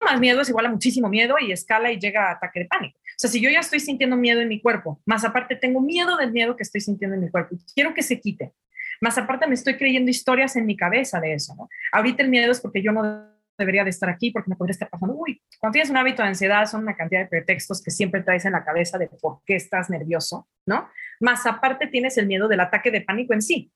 [0.00, 2.98] más miedo es igual a muchísimo miedo y escala y llega a ataque de pánico.
[2.98, 6.16] O sea, si yo ya estoy sintiendo miedo en mi cuerpo, más aparte tengo miedo
[6.16, 8.52] del miedo que estoy sintiendo en mi cuerpo, quiero que se quite.
[9.00, 11.68] Más aparte me estoy creyendo historias en mi cabeza de eso, ¿no?
[11.92, 14.90] Ahorita el miedo es porque yo no debería de estar aquí porque me podría estar
[14.90, 15.14] pasando.
[15.14, 18.44] Uy, cuando tienes un hábito de ansiedad son una cantidad de pretextos que siempre traes
[18.44, 20.88] en la cabeza de por qué estás nervioso, ¿no?
[21.20, 23.72] Más aparte tienes el miedo del ataque de pánico en sí.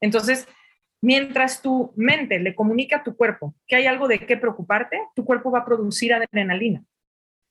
[0.00, 0.48] Entonces,
[1.02, 5.24] mientras tu mente le comunica a tu cuerpo que hay algo de qué preocuparte, tu
[5.24, 6.84] cuerpo va a producir adrenalina.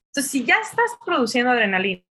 [0.09, 2.03] Entonces, si ya estás produciendo adrenalina,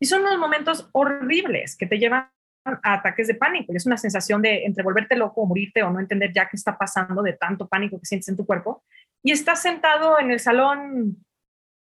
[0.00, 2.30] y son unos momentos horribles que te llevan
[2.64, 3.72] ataques de pánico.
[3.72, 6.56] Y es una sensación de entre volverte loco o morirte o no entender ya qué
[6.56, 8.84] está pasando de tanto pánico que sientes en tu cuerpo.
[9.22, 11.24] Y estás sentado en el salón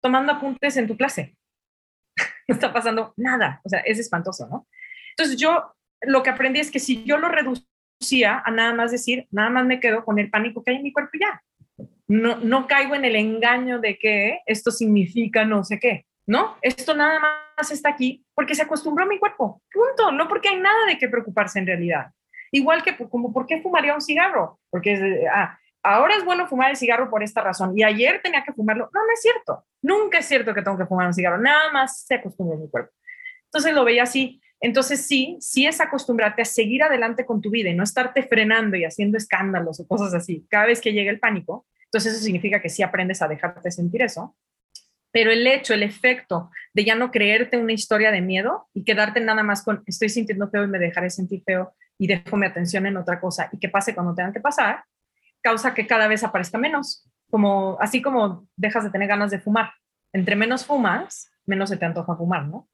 [0.01, 1.35] tomando apuntes en tu clase.
[2.17, 2.25] no
[2.55, 3.61] está pasando nada.
[3.63, 4.67] O sea, es espantoso, ¿no?
[5.17, 9.27] Entonces yo lo que aprendí es que si yo lo reducía a nada más decir,
[9.31, 11.41] nada más me quedo con el pánico que hay en mi cuerpo y ya.
[12.07, 16.05] No, no caigo en el engaño de que esto significa no sé qué.
[16.27, 16.57] ¿no?
[16.61, 20.59] Esto nada más está aquí porque se acostumbró a mi cuerpo, punto, no porque hay
[20.59, 22.07] nada de qué preocuparse en realidad.
[22.51, 24.59] Igual que como, ¿por qué fumaría un cigarro?
[24.69, 28.53] Porque ah, ahora es bueno fumar el cigarro por esta razón y ayer tenía que
[28.53, 28.89] fumarlo.
[28.93, 29.65] No, no es cierto.
[29.81, 32.69] Nunca es cierto que tengo que fumar un cigarro, nada más se acostumbra a mi
[32.69, 32.91] cuerpo.
[33.45, 34.41] Entonces lo veía así.
[34.61, 38.77] Entonces sí, sí es acostumbrarte a seguir adelante con tu vida y no estarte frenando
[38.77, 41.65] y haciendo escándalos o cosas así cada vez que llega el pánico.
[41.85, 44.35] Entonces eso significa que sí aprendes a dejarte sentir eso
[45.15, 49.21] pero el hecho, el efecto de ya no creerte una historia de miedo y quedarte
[49.21, 52.85] nada más con estoy sintiendo feo y me dejaré sentir feo y dejo mi atención
[52.85, 54.83] en otra cosa y que pase cuando tengan que pasar,
[55.41, 59.71] causa que cada vez aparezca menos, como así como dejas de tener ganas de fumar.
[60.11, 62.67] Entre menos fumas, menos se te antoja fumar, ¿no?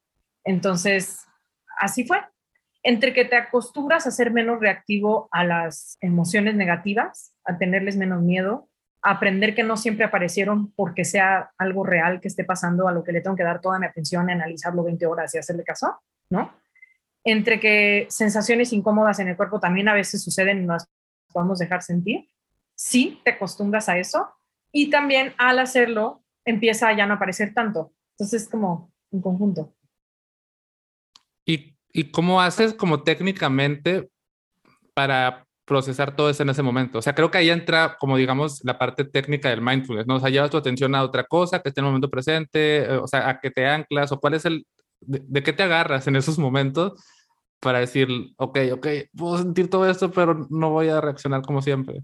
[0.44, 1.28] Entonces,
[1.78, 2.24] así fue.
[2.82, 8.24] Entre que te acostumbras a ser menos reactivo a las emociones negativas, a tenerles menos
[8.24, 8.68] miedo,
[9.02, 13.12] aprender que no siempre aparecieron porque sea algo real que esté pasando, a lo que
[13.12, 16.54] le tengo que dar toda mi atención, analizarlo 20 horas y hacerle caso, ¿no?
[17.24, 20.88] Entre que sensaciones incómodas en el cuerpo también a veces suceden y no las
[21.32, 22.28] podemos dejar sentir.
[22.76, 24.30] Sí, te acostumbras a eso.
[24.72, 27.94] Y también al hacerlo, empieza a ya no aparecer tanto.
[28.14, 29.76] Entonces, es como un conjunto.
[31.46, 34.10] ¿Y, ¿Y cómo haces como técnicamente
[34.94, 36.98] para procesar todo eso en ese momento?
[36.98, 40.16] O sea, creo que ahí entra como digamos la parte técnica del mindfulness, ¿no?
[40.16, 42.98] O sea, llevas tu atención a otra cosa que esté en el momento presente, eh,
[42.98, 44.68] o sea, a qué te anclas o cuál es el,
[45.00, 47.02] de, qué te agarras en esos momentos
[47.62, 52.02] para decir, ok, ok, puedo sentir todo esto, pero no voy a reaccionar como siempre.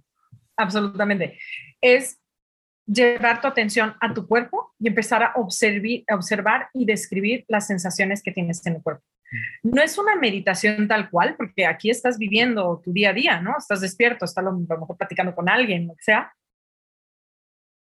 [0.56, 1.38] Absolutamente.
[1.82, 2.22] Es
[2.86, 8.32] llevar tu atención a tu cuerpo y empezar a observar y describir las sensaciones que
[8.32, 9.04] tienes en el cuerpo.
[9.64, 13.56] No es una meditación tal cual, porque aquí estás viviendo tu día a día, ¿no?
[13.58, 16.34] Estás despierto, estás a lo mejor platicando con alguien, lo que sea.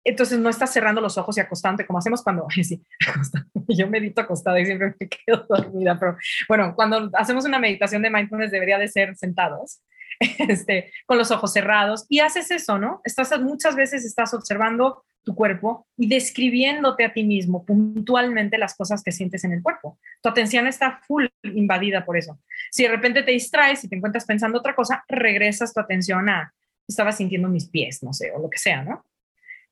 [0.06, 2.82] Entonces no estás cerrando los ojos y acostándote como hacemos cuando, sí,
[3.68, 6.18] yo medito acostada y siempre me quedo dormida, pero
[6.48, 9.82] bueno, cuando hacemos una meditación de mindfulness debería de ser sentados,
[10.50, 13.02] este, con los ojos cerrados y haces eso, ¿no?
[13.04, 19.04] Estás muchas veces estás observando tu cuerpo y describiéndote a ti mismo puntualmente las cosas
[19.04, 20.00] que sientes en el cuerpo.
[20.22, 22.40] Tu atención está full invadida por eso.
[22.72, 26.54] Si de repente te distraes y te encuentras pensando otra cosa, regresas tu atención a,
[26.88, 29.04] estaba sintiendo mis pies, no sé, o lo que sea, ¿no?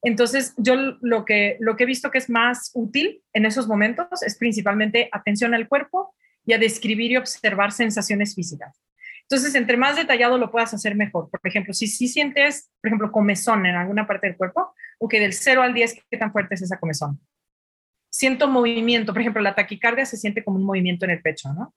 [0.02, 4.22] Entonces, yo lo que, lo que he visto que es más útil en esos momentos
[4.22, 6.14] es principalmente atención al cuerpo
[6.46, 8.82] y a describir y observar sensaciones físicas.
[9.30, 11.30] Entonces, entre más detallado lo puedas hacer mejor.
[11.30, 15.20] Por ejemplo, si, si sientes, por ejemplo, comezón en alguna parte del cuerpo, o que
[15.20, 17.20] del 0 al 10, ¿qué tan fuerte es esa comezón?
[18.10, 21.74] Siento movimiento, por ejemplo, la taquicardia se siente como un movimiento en el pecho, ¿no?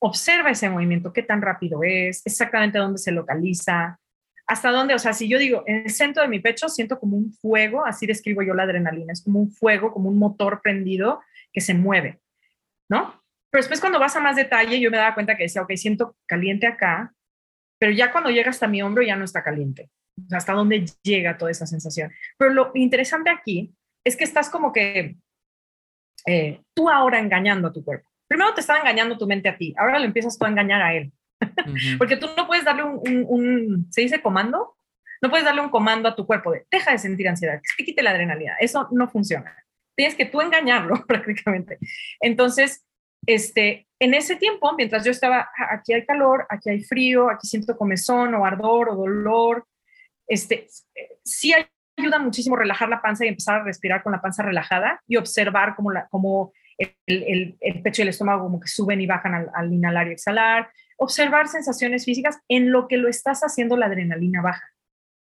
[0.00, 3.98] Observa ese movimiento, qué tan rápido es, exactamente dónde se localiza,
[4.46, 7.16] hasta dónde, o sea, si yo digo, en el centro de mi pecho siento como
[7.16, 11.20] un fuego, así describo yo la adrenalina, es como un fuego, como un motor prendido
[11.52, 12.20] que se mueve,
[12.88, 13.17] ¿no?
[13.50, 16.16] Pero después cuando vas a más detalle, yo me daba cuenta que decía, ok, siento
[16.26, 17.14] caliente acá,
[17.78, 19.90] pero ya cuando llega hasta mi hombro ya no está caliente.
[20.32, 22.12] hasta dónde llega toda esa sensación.
[22.36, 23.72] Pero lo interesante aquí
[24.04, 25.16] es que estás como que
[26.26, 28.08] eh, tú ahora engañando a tu cuerpo.
[28.26, 30.94] Primero te estaba engañando tu mente a ti, ahora le empiezas tú a engañar a
[30.94, 31.12] él.
[31.98, 34.76] Porque tú no puedes darle un, un, ¿se dice comando?
[35.22, 38.02] No puedes darle un comando a tu cuerpo de, deja de sentir ansiedad, que quite
[38.02, 38.56] la adrenalina.
[38.60, 39.56] Eso no funciona.
[39.96, 41.78] Tienes que tú engañarlo prácticamente.
[42.20, 42.84] Entonces,
[43.28, 47.46] este, en ese tiempo, mientras yo estaba, ah, aquí hay calor, aquí hay frío, aquí
[47.46, 49.66] siento comezón o ardor o dolor,
[50.26, 50.66] este,
[51.22, 51.52] sí
[51.98, 55.76] ayuda muchísimo relajar la panza y empezar a respirar con la panza relajada y observar
[55.76, 59.50] cómo, la, cómo el, el, pecho y el estómago como que suben y bajan al,
[59.54, 64.40] al, inhalar y exhalar, observar sensaciones físicas en lo que lo estás haciendo la adrenalina
[64.40, 64.70] baja.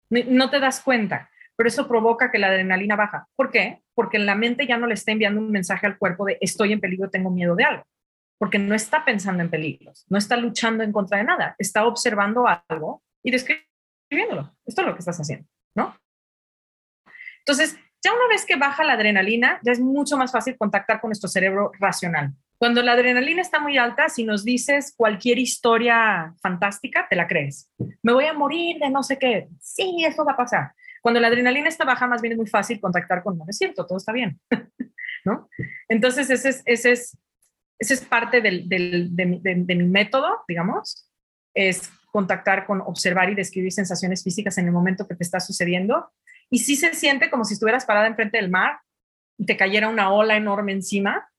[0.10, 3.28] No te das cuenta, pero eso provoca que la adrenalina baja.
[3.38, 3.82] ¿Por qué?
[3.96, 6.82] Porque la mente ya no le está enviando un mensaje al cuerpo de estoy en
[6.82, 7.86] peligro, tengo miedo de algo
[8.44, 12.44] porque no está pensando en peligros, no está luchando en contra de nada, está observando
[12.68, 14.54] algo y describiéndolo.
[14.66, 15.96] Esto es lo que estás haciendo, ¿no?
[17.40, 21.08] Entonces, ya una vez que baja la adrenalina, ya es mucho más fácil contactar con
[21.08, 22.34] nuestro cerebro racional.
[22.58, 27.72] Cuando la adrenalina está muy alta, si nos dices cualquier historia fantástica, te la crees.
[28.02, 29.48] Me voy a morir de no sé qué.
[29.62, 30.74] Sí, eso va a pasar.
[31.02, 33.86] Cuando la adrenalina está baja, más bien es muy fácil contactar con, no es cierto,
[33.86, 34.38] todo está bien.
[35.24, 35.48] ¿No?
[35.88, 37.18] Entonces, ese es, ese es
[37.84, 41.10] esa es parte de, mi método, digamos,
[41.54, 46.10] es contactar con, observar y describir sensaciones físicas en el momento que te está sucediendo.
[46.50, 48.80] Y sí se siente como si estuvieras parada enfrente del mar
[49.38, 51.30] y te cayera una ola enorme encima.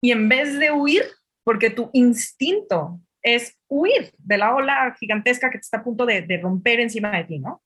[0.00, 1.02] Y en vez de huir,
[1.42, 6.22] porque tu instinto es huir de la ola gigantesca que te está a punto de,
[6.22, 7.60] de romper encima de ti, ¿no?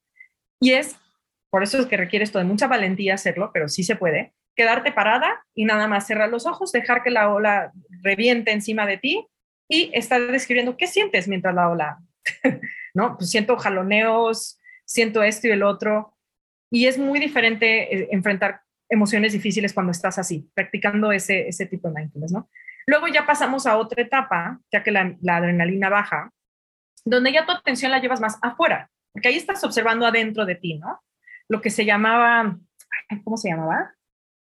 [0.58, 0.96] Y es,
[1.50, 4.92] por eso es que requiere esto de mucha valentía hacerlo, pero sí se puede, quedarte
[4.92, 9.26] parada y nada más cerrar los ojos, dejar que la ola reviente encima de ti
[9.68, 11.98] y estar describiendo qué sientes mientras la ola,
[12.94, 13.16] ¿no?
[13.16, 16.16] Pues siento jaloneos, siento esto y el otro.
[16.70, 21.88] Y es muy diferente eh, enfrentar emociones difíciles cuando estás así, practicando ese, ese tipo
[21.88, 22.48] de mindfulness, ¿no?
[22.86, 26.30] Luego ya pasamos a otra etapa, ya que la, la adrenalina baja,
[27.04, 30.78] donde ya tu atención la llevas más afuera, porque ahí estás observando adentro de ti,
[30.78, 31.00] ¿no?
[31.48, 32.58] Lo que se llamaba,
[33.24, 33.94] ¿cómo se llamaba?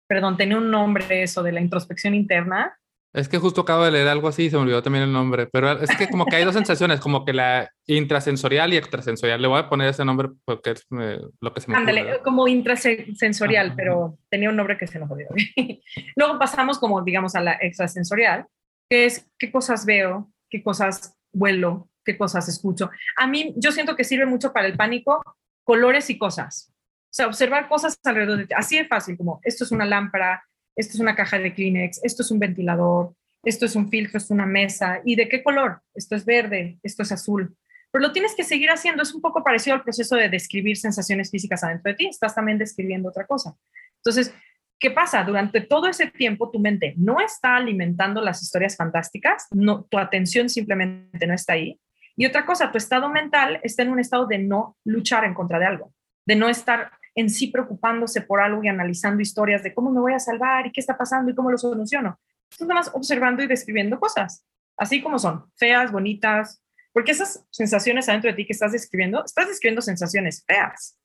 [0.08, 2.78] Perdón, tenía un nombre eso de la introspección interna,
[3.14, 5.48] Es que justo acabo de leer algo así y se me olvidó también el nombre,
[5.48, 9.42] pero es que como que hay dos sensaciones, como que la intrasensorial y extrasensorial.
[9.42, 12.48] Le voy a poner ese nombre porque es eh, lo que se me Ándale, como
[12.48, 15.30] intrasensorial, pero tenía un nombre que se nos olvidó.
[16.16, 18.46] Luego pasamos como, digamos, a la extrasensorial,
[18.90, 22.90] que es qué cosas veo, qué cosas huelo, qué cosas escucho.
[23.16, 25.22] A mí, yo siento que sirve mucho para el pánico,
[25.64, 26.74] colores y cosas.
[27.10, 28.54] O sea, observar cosas alrededor de ti.
[28.56, 30.44] Así de fácil, como esto es una lámpara,
[30.76, 34.30] esto es una caja de Kleenex, esto es un ventilador, esto es un filtro, es
[34.30, 35.02] una mesa.
[35.04, 35.82] ¿Y de qué color?
[35.96, 37.56] Esto es verde, esto es azul.
[37.92, 39.02] Pero lo tienes que seguir haciendo.
[39.02, 42.08] Es un poco parecido al proceso de describir sensaciones físicas adentro de ti.
[42.08, 43.56] Estás también describiendo otra cosa.
[43.98, 44.34] Entonces,
[44.80, 45.24] ¿qué pasa?
[45.24, 49.48] Durante todo ese tiempo tu mente no está alimentando las historias fantásticas,
[49.90, 51.80] tu atención simplemente no está ahí.
[52.16, 55.60] Y otra cosa, tu estado mental está en un estado de no luchar en contra
[55.60, 55.94] de algo,
[56.28, 60.14] de no estar en sí preocupándose por algo y analizando historias de cómo me voy
[60.14, 62.20] a salvar y qué está pasando y cómo lo soluciono.
[62.52, 64.46] Estás más observando y describiendo cosas,
[64.78, 66.62] así como son, feas, bonitas,
[66.94, 71.00] porque esas sensaciones adentro de ti que estás describiendo, estás describiendo sensaciones feas,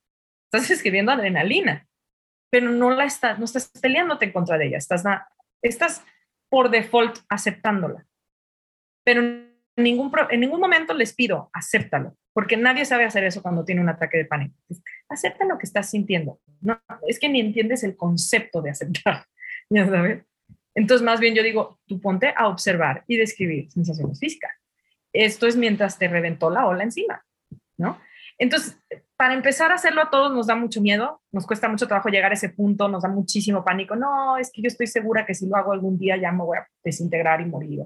[0.50, 1.86] estás describiendo adrenalina,
[2.50, 5.04] pero no la estás, no estás peleándote en contra de ella, estás,
[5.62, 6.02] estás
[6.50, 8.04] por default aceptándola.
[9.04, 13.64] Pero en ningún, en ningún momento les pido, acéptalo, porque nadie sabe hacer eso cuando
[13.64, 14.54] tiene un ataque de pánico.
[15.08, 16.40] Acepta lo que estás sintiendo.
[16.60, 19.26] No, es que ni entiendes el concepto de aceptar,
[19.70, 20.24] ya sabes.
[20.74, 24.52] Entonces, más bien yo digo, tú ponte a observar y describir sensaciones físicas.
[25.12, 27.22] Esto es mientras te reventó la ola encima,
[27.76, 28.00] ¿no?
[28.38, 28.78] Entonces,
[29.16, 32.32] para empezar a hacerlo a todos nos da mucho miedo, nos cuesta mucho trabajo llegar
[32.32, 33.94] a ese punto, nos da muchísimo pánico.
[33.94, 36.58] No, es que yo estoy segura que si lo hago algún día ya me voy
[36.58, 37.84] a desintegrar y morir.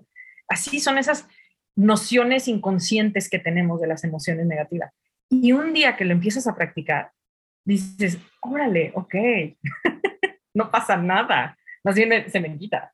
[0.49, 1.29] Así son esas
[1.77, 4.93] nociones inconscientes que tenemos de las emociones negativas.
[5.29, 7.13] Y un día que lo empiezas a practicar,
[7.65, 9.15] dices, órale, ok,
[10.55, 12.93] no pasa nada, más bien se me quita.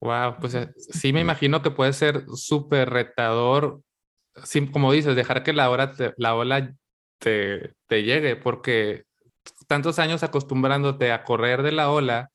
[0.00, 3.82] Wow, pues eh, sí me imagino que puede ser súper retador,
[4.72, 6.72] como dices, dejar que la, hora la ola
[7.18, 9.04] te, te llegue, porque
[9.66, 12.30] tantos años acostumbrándote a correr de la ola,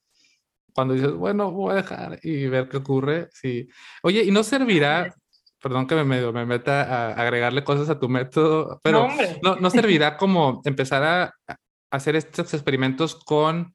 [0.74, 3.68] cuando dices, bueno, voy a dejar y ver qué ocurre, sí.
[4.02, 5.14] Oye, ¿y no servirá,
[5.62, 9.08] perdón que me, me meta a agregarle cosas a tu método, pero
[9.42, 11.58] no, no, servirá como empezar a
[11.92, 13.74] hacer estos experimentos con,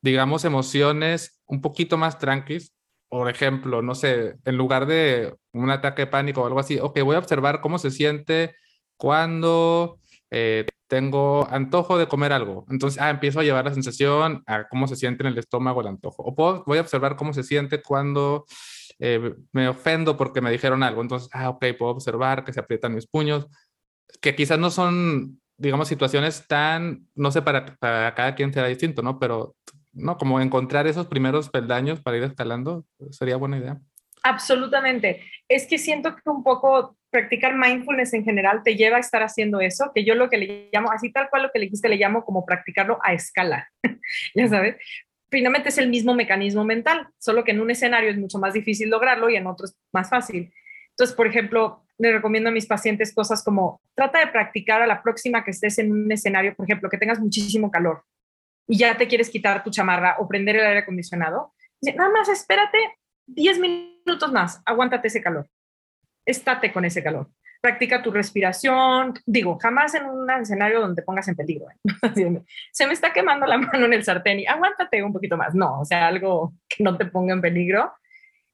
[0.00, 2.72] digamos, emociones un poquito más tranquilas?
[3.08, 7.00] Por ejemplo, no sé, en lugar de un ataque de pánico o algo así, ok,
[7.02, 8.54] voy a observar cómo se siente
[8.96, 9.98] cuando
[10.30, 12.66] eh, tengo antojo de comer algo.
[12.68, 15.86] Entonces, ah, empiezo a llevar la sensación a cómo se siente en el estómago el
[15.86, 16.22] antojo.
[16.22, 18.44] O puedo, voy a observar cómo se siente cuando
[18.98, 21.02] eh, me ofendo porque me dijeron algo.
[21.02, 23.46] Entonces, ah, ok, puedo observar que se aprietan mis puños,
[24.20, 29.02] que quizás no son, digamos, situaciones tan, no sé, para, para cada quien será distinto,
[29.02, 29.18] ¿no?
[29.18, 29.56] Pero,
[29.92, 30.18] ¿no?
[30.18, 33.80] Como encontrar esos primeros peldaños para ir escalando sería buena idea.
[34.22, 35.22] Absolutamente.
[35.48, 39.60] Es que siento que un poco practicar mindfulness en general te lleva a estar haciendo
[39.60, 41.96] eso, que yo lo que le llamo, así tal cual lo que le dijiste, le
[41.96, 43.68] llamo como practicarlo a escala,
[44.34, 44.76] ya sabes.
[45.30, 48.90] Finalmente es el mismo mecanismo mental, solo que en un escenario es mucho más difícil
[48.90, 50.52] lograrlo y en otro es más fácil.
[50.90, 55.02] Entonces, por ejemplo, le recomiendo a mis pacientes cosas como, trata de practicar a la
[55.02, 58.04] próxima que estés en un escenario, por ejemplo, que tengas muchísimo calor
[58.66, 61.54] y ya te quieres quitar tu chamarra o prender el aire acondicionado.
[61.82, 62.78] Nada más espérate
[63.34, 65.48] 10 minutos más, aguántate ese calor
[66.30, 67.28] estate con ese calor.
[67.60, 69.14] Practica tu respiración.
[69.26, 71.66] Digo, jamás en un escenario donde pongas en peligro.
[71.70, 72.42] ¿eh?
[72.72, 75.54] Se me está quemando la mano en el sartén y aguántate un poquito más.
[75.54, 77.92] No, o sea, algo que no te ponga en peligro.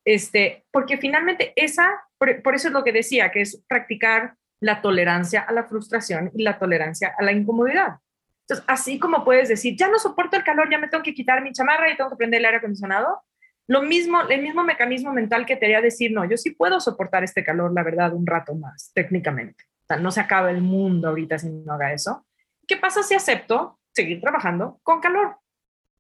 [0.05, 4.81] Este, porque finalmente esa, por, por eso es lo que decía, que es practicar la
[4.81, 7.99] tolerancia a la frustración y la tolerancia a la incomodidad.
[8.43, 11.43] Entonces, así como puedes decir, ya no soporto el calor, ya me tengo que quitar
[11.43, 13.21] mi chamarra y tengo que prender el aire acondicionado,
[13.69, 17.25] lo mismo, el mismo mecanismo mental que te haría decir, no, yo sí puedo soportar
[17.25, 19.65] este calor, la verdad, un rato más, técnicamente.
[20.01, 22.27] No se acaba el mundo ahorita si no haga eso.
[22.67, 25.37] ¿Qué pasa si acepto seguir trabajando con calor?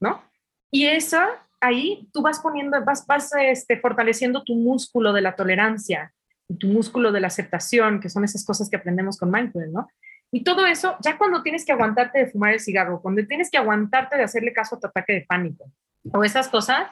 [0.00, 0.22] ¿No?
[0.70, 1.28] Y esa,
[1.60, 6.12] ahí tú vas poniendo, vas, vas este, fortaleciendo tu músculo de la tolerancia,
[6.58, 9.88] tu músculo de la aceptación, que son esas cosas que aprendemos con mindfulness, ¿no?
[10.32, 13.58] Y todo eso, ya cuando tienes que aguantarte de fumar el cigarro, cuando tienes que
[13.58, 15.64] aguantarte de hacerle caso a tu ataque de pánico,
[16.12, 16.88] o esas cosas,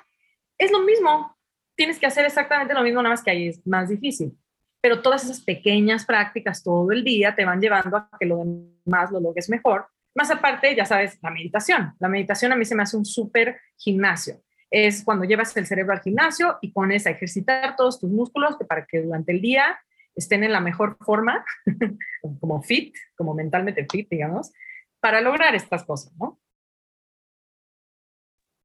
[0.58, 1.36] es lo mismo.
[1.76, 4.36] Tienes que hacer exactamente lo mismo, nada más que ahí es más difícil.
[4.80, 9.10] Pero todas esas pequeñas prácticas todo el día te van llevando a que lo demás
[9.10, 9.86] lo logres mejor.
[10.14, 11.94] Más aparte, ya sabes, la meditación.
[11.98, 14.42] La meditación a mí se me hace un súper gimnasio.
[14.70, 18.86] Es cuando llevas el cerebro al gimnasio y pones a ejercitar todos tus músculos para
[18.86, 19.78] que durante el día
[20.14, 21.44] estén en la mejor forma,
[22.40, 24.52] como fit, como mentalmente fit, digamos,
[25.00, 26.40] para lograr estas cosas, ¿no?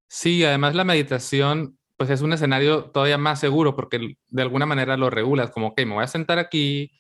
[0.07, 4.95] Sí, además la meditación pues es un escenario todavía más seguro porque de alguna manera
[4.95, 6.93] lo regulas, como, ok, me voy a sentar aquí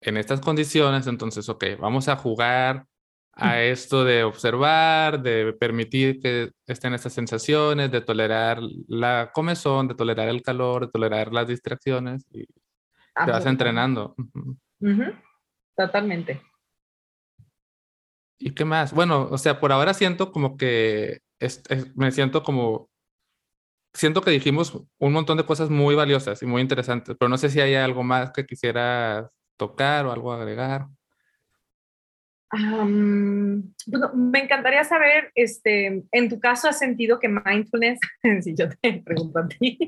[0.00, 2.88] en estas condiciones, entonces, ok, vamos a jugar
[3.34, 9.94] a esto de observar, de permitir que estén estas sensaciones, de tolerar la comezón, de
[9.94, 14.16] tolerar el calor, de tolerar las distracciones y te vas entrenando.
[15.76, 16.42] Totalmente.
[18.40, 18.92] ¿Y qué más?
[18.92, 21.20] Bueno, o sea, por ahora siento como que
[21.94, 22.90] me siento como
[23.94, 27.50] siento que dijimos un montón de cosas muy valiosas y muy interesantes, pero no sé
[27.50, 30.86] si hay algo más que quisiera tocar o algo agregar.
[32.54, 38.00] me encantaría saber, este, en tu caso has sentido que mindfulness,
[38.42, 39.78] si yo te pregunto a ti,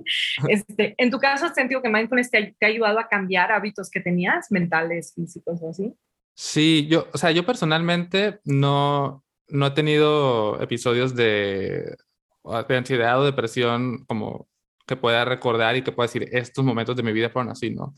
[0.48, 4.00] este, en tu caso has sentido que mindfulness te ha, ayudado a cambiar hábitos que
[4.00, 5.94] tenías, mentales, físicos o así?
[6.36, 11.96] Sí, yo, o sea, yo personalmente no, no he tenido episodios de,
[12.68, 14.48] de ansiedad o depresión como
[14.86, 17.94] que pueda recordar y que pueda decir, estos momentos de mi vida fueron así, ¿no?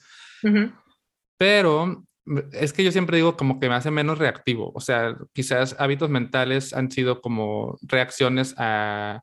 [1.39, 2.05] Pero
[2.53, 6.11] es que yo siempre digo como que me hace menos reactivo, o sea, quizás hábitos
[6.11, 9.23] mentales han sido como reacciones a,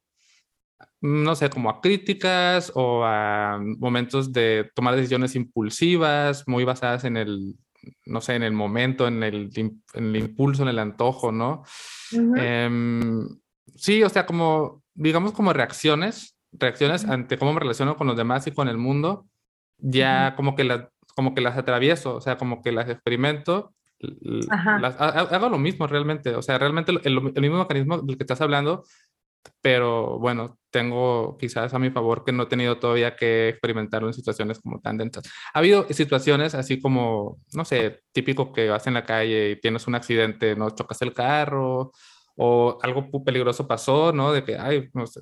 [1.01, 7.17] no sé, como a críticas o a momentos de tomar decisiones impulsivas, muy basadas en
[7.17, 7.55] el,
[8.05, 11.63] no sé, en el momento, en el, en el impulso, en el antojo, ¿no?
[12.11, 13.27] Em,
[13.75, 18.45] sí, o sea, como, digamos, como reacciones, reacciones ante cómo me relaciono con los demás
[18.47, 19.27] y con el mundo,
[19.77, 23.73] ya como que las como que las atravieso, o sea, como que las experimento,
[24.97, 28.83] hago lo mismo realmente, o sea, realmente el, mismo mecanismo del que estás hablando,
[29.61, 34.13] pero bueno, tengo quizás a mi favor que no he tenido todavía que experimentarlo en
[34.13, 35.25] situaciones como tan densas.
[35.53, 39.87] Ha habido situaciones así como, no sé, típico que vas en la calle y tienes
[39.87, 41.91] un accidente, no chocas el carro
[42.35, 44.31] o algo peligroso pasó, ¿no?
[44.31, 45.19] De que, ay, no sé,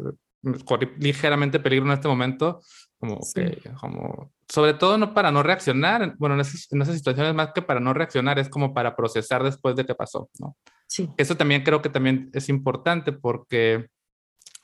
[0.65, 2.61] corrí ligeramente peligro en este momento,
[2.99, 7.33] como que, como, sobre todo no para no reaccionar, bueno, en esas, en esas, situaciones
[7.33, 10.55] más que para no reaccionar, es como para procesar después de que pasó, ¿no?
[10.87, 11.09] Sí.
[11.17, 13.87] Eso también creo que también es importante porque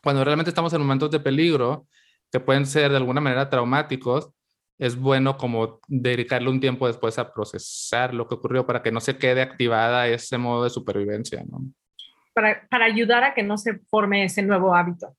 [0.03, 1.87] cuando realmente estamos en momentos de peligro,
[2.31, 4.29] que pueden ser de alguna manera traumáticos,
[4.77, 8.99] es bueno como dedicarle un tiempo después a procesar lo que ocurrió para que no
[8.99, 11.63] se quede activada ese modo de supervivencia, ¿no?
[12.37, 15.15] Para, para ayudar a que no se forme ese nuevo hábito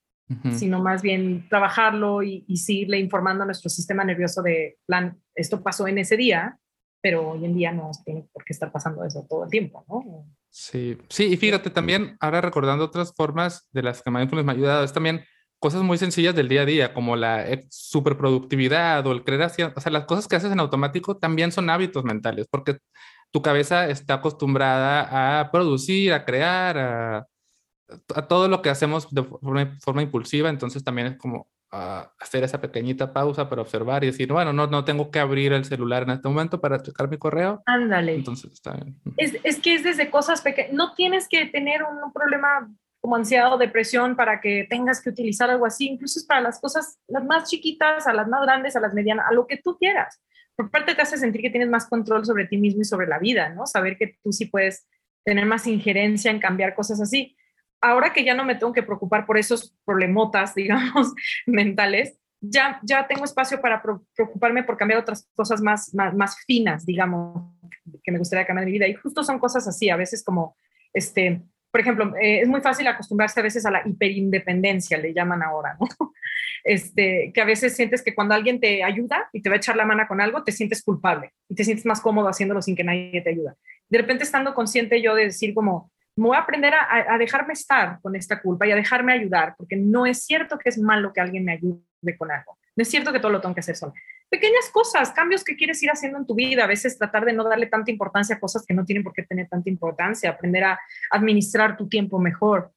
[0.53, 5.62] sino más bien trabajarlo y, y, seguirle informando a nuestro sistema nervioso de plan, esto
[5.62, 6.59] pasó en ese día,
[7.01, 10.27] pero hoy en día no tiene por qué estar pasando eso todo el tiempo, ¿no?
[10.51, 14.55] Sí, sí, y fíjate también, ahora recordando otras formas de las que Mindfulness me ha
[14.55, 15.25] ayudado, es también
[15.59, 19.81] cosas muy sencillas del día a día, como la superproductividad o el creer hacia, o
[19.81, 22.79] sea, las cosas que haces en automático también son hábitos mentales, porque
[23.31, 27.26] tu cabeza está acostumbrada a producir, a crear, a,
[28.14, 29.24] a todo lo que hacemos de
[29.81, 34.33] forma, impulsiva, entonces también es como ah, hacer esa pequeñita pausa para observar y decir,
[34.33, 37.62] bueno, no, no tengo que abrir el celular en este momento para checar mi correo.
[37.66, 38.14] Ándale.
[38.14, 38.97] Entonces está bien.
[39.16, 42.68] Es, es que es desde cosas pequeñas, no tienes que tener un, problema
[43.01, 46.61] como ansiedad o depresión para que tengas que utilizar algo así, incluso es para las
[46.61, 49.76] cosas, las más chiquitas, a las más grandes, a las medianas, a lo que tú
[49.79, 50.20] quieras.
[50.59, 53.19] Por parte te hace sentir que tienes más control sobre ti mismo y sobre la
[53.19, 53.67] vida, ¿no?
[53.67, 54.87] Saber que tú sí puedes
[55.25, 57.37] tener más injerencia en cambiar cosas así
[57.81, 61.13] ahora que ya no me tengo que preocupar por esos problemotas, digamos,
[61.47, 63.83] mentales, ya, ya tengo espacio para
[64.15, 67.53] preocuparme por cambiar otras cosas más, más, finas, digamos,
[68.05, 68.87] que me gustaría cambiar en mi vida.
[68.87, 70.57] Y justo son cosas así, a veces como,
[70.93, 75.43] este, por ejemplo, eh, es muy fácil acostumbrarse a veces a la hiperindependencia, le llaman
[75.43, 75.87] ahora, ¿no?
[76.64, 79.77] Este, que a veces sientes que cuando alguien te ayuda y te va a echar
[79.77, 82.85] la mano con algo, te sientes culpable y te sientes más cómodo haciéndolo sin que
[82.85, 83.55] nadie te ayuda.
[83.89, 88.01] De repente estando consciente yo de decir como, me voy a aprender a, dejarme estar
[88.01, 91.21] con esta culpa y a dejarme ayudar, porque no es cierto que es malo que
[91.21, 92.59] alguien me ayude con algo.
[92.75, 93.95] No es cierto que todo lo tengo que hacer solo.
[94.31, 97.45] Pequeñas cosas, cambios que quieres ir haciendo en tu vida, a veces tratar de no
[97.45, 100.81] darle tanta importancia a cosas que no tienen por qué tener tanta importancia, aprender a
[101.11, 102.72] administrar tu tiempo mejor.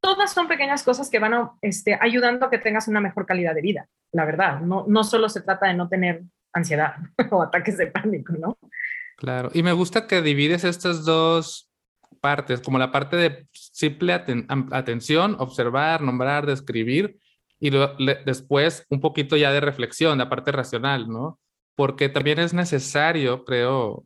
[0.00, 3.62] Todas son pequeñas cosas que van este, ayudando a que tengas una mejor calidad de
[3.62, 4.60] vida, la verdad.
[4.60, 6.22] No, no solo se trata de no tener
[6.52, 6.96] ansiedad
[7.30, 8.58] o ataques de pánico, ¿no?
[9.16, 11.68] Claro, y me gusta que divides estas dos
[12.20, 17.18] partes, como la parte de simple atención, observar, nombrar, describir,
[17.60, 17.70] y
[18.24, 21.38] después un poquito ya de reflexión, la parte racional, ¿no?
[21.74, 24.04] Porque también es necesario, creo,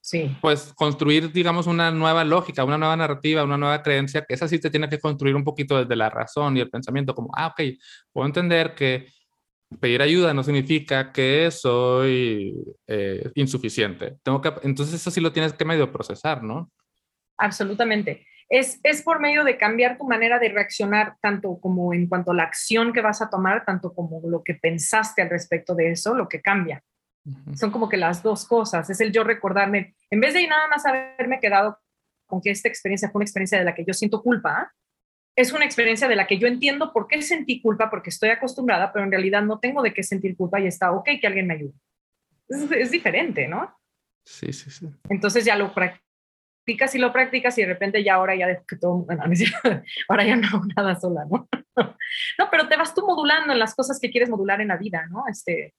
[0.00, 0.36] sí.
[0.40, 4.58] pues construir, digamos, una nueva lógica, una nueva narrativa, una nueva creencia, que esa sí
[4.58, 7.60] te tiene que construir un poquito desde la razón y el pensamiento, como, ah, ok,
[8.12, 9.06] puedo entender que
[9.80, 12.54] pedir ayuda no significa que soy
[12.86, 14.16] eh, insuficiente.
[14.22, 16.70] Tengo que, entonces eso sí lo tienes que medio procesar, ¿no?
[17.38, 18.26] absolutamente.
[18.48, 22.34] Es, es por medio de cambiar tu manera de reaccionar, tanto como en cuanto a
[22.34, 26.14] la acción que vas a tomar, tanto como lo que pensaste al respecto de eso,
[26.14, 26.82] lo que cambia.
[27.56, 28.88] Son como que las dos cosas.
[28.88, 31.78] Es el yo recordarme, en vez de nada más haberme quedado
[32.26, 34.72] con que esta experiencia fue una experiencia de la que yo siento culpa,
[35.34, 38.92] es una experiencia de la que yo entiendo por qué sentí culpa, porque estoy acostumbrada,
[38.92, 41.54] pero en realidad no tengo de qué sentir culpa y está ok que alguien me
[41.54, 41.74] ayude.
[42.48, 43.76] Es, es diferente, ¿no?
[44.24, 44.88] Sí, sí, sí.
[45.08, 45.74] Entonces ya lo
[46.66, 49.22] practicas y lo practicas y de repente ya ahora ya que todo, bueno,
[50.08, 51.48] ahora ya no hago nada sola, ¿no?
[52.38, 55.06] No, pero te vas tú modulando en las cosas que quieres modular en la vida,
[55.10, 55.24] ¿no?
[55.28, 55.74] Este,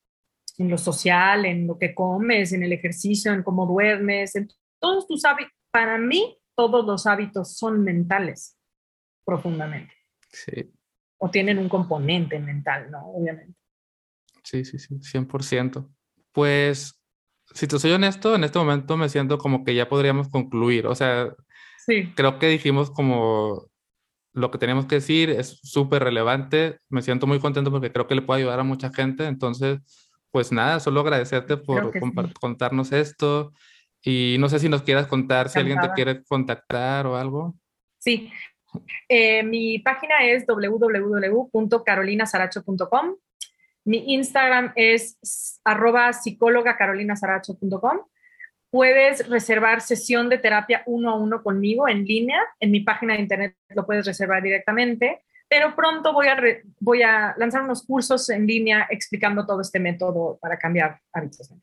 [0.58, 4.48] en lo social, en lo que comes, en el ejercicio, en cómo duermes, en
[4.80, 5.54] todos tus hábitos.
[5.72, 8.58] Para mí, todos los hábitos son mentales,
[9.26, 9.94] profundamente.
[10.30, 10.72] Sí.
[11.18, 13.10] O tienen un componente mental, ¿no?
[13.12, 13.58] Obviamente.
[14.44, 15.90] Sí, sí, sí, 100%.
[16.32, 16.97] Pues,
[17.54, 20.88] si te soy honesto, en este momento me siento como que ya podríamos concluir.
[20.88, 21.34] O sea,
[21.86, 22.12] sí.
[22.16, 23.68] creo que dijimos como
[24.34, 26.80] lo que teníamos que decir es súper relevante.
[26.90, 29.26] Me siento muy contento porque creo que le puede ayudar a mucha gente.
[29.26, 29.80] Entonces,
[30.32, 31.92] pues nada, solo agradecerte por
[32.40, 33.54] contarnos esto.
[34.04, 37.56] Y no sé si nos quieras contar, si alguien te quiere contactar o algo.
[37.98, 38.32] Sí,
[39.10, 43.16] eh, mi página es www.carolinasaracho.com.
[43.88, 48.00] Mi Instagram es arroba psicólogacarolinasaracho.com.
[48.70, 52.42] Puedes reservar sesión de terapia uno a uno conmigo en línea.
[52.60, 56.38] En mi página de internet lo puedes reservar directamente pero pronto voy a,
[56.80, 61.54] voy a lanzar unos cursos en línea explicando todo este método para cambiar hábitos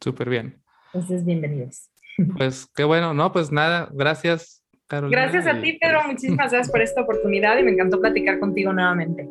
[0.00, 0.60] Súper bien.
[0.92, 1.90] Entonces, bienvenidos.
[2.36, 3.30] Pues qué bueno, ¿no?
[3.32, 5.22] Pues nada, gracias, Carolina.
[5.22, 6.02] Gracias a ti, Pedro.
[6.04, 9.28] Muchísimas gracias por esta oportunidad y me encantó platicar contigo nuevamente.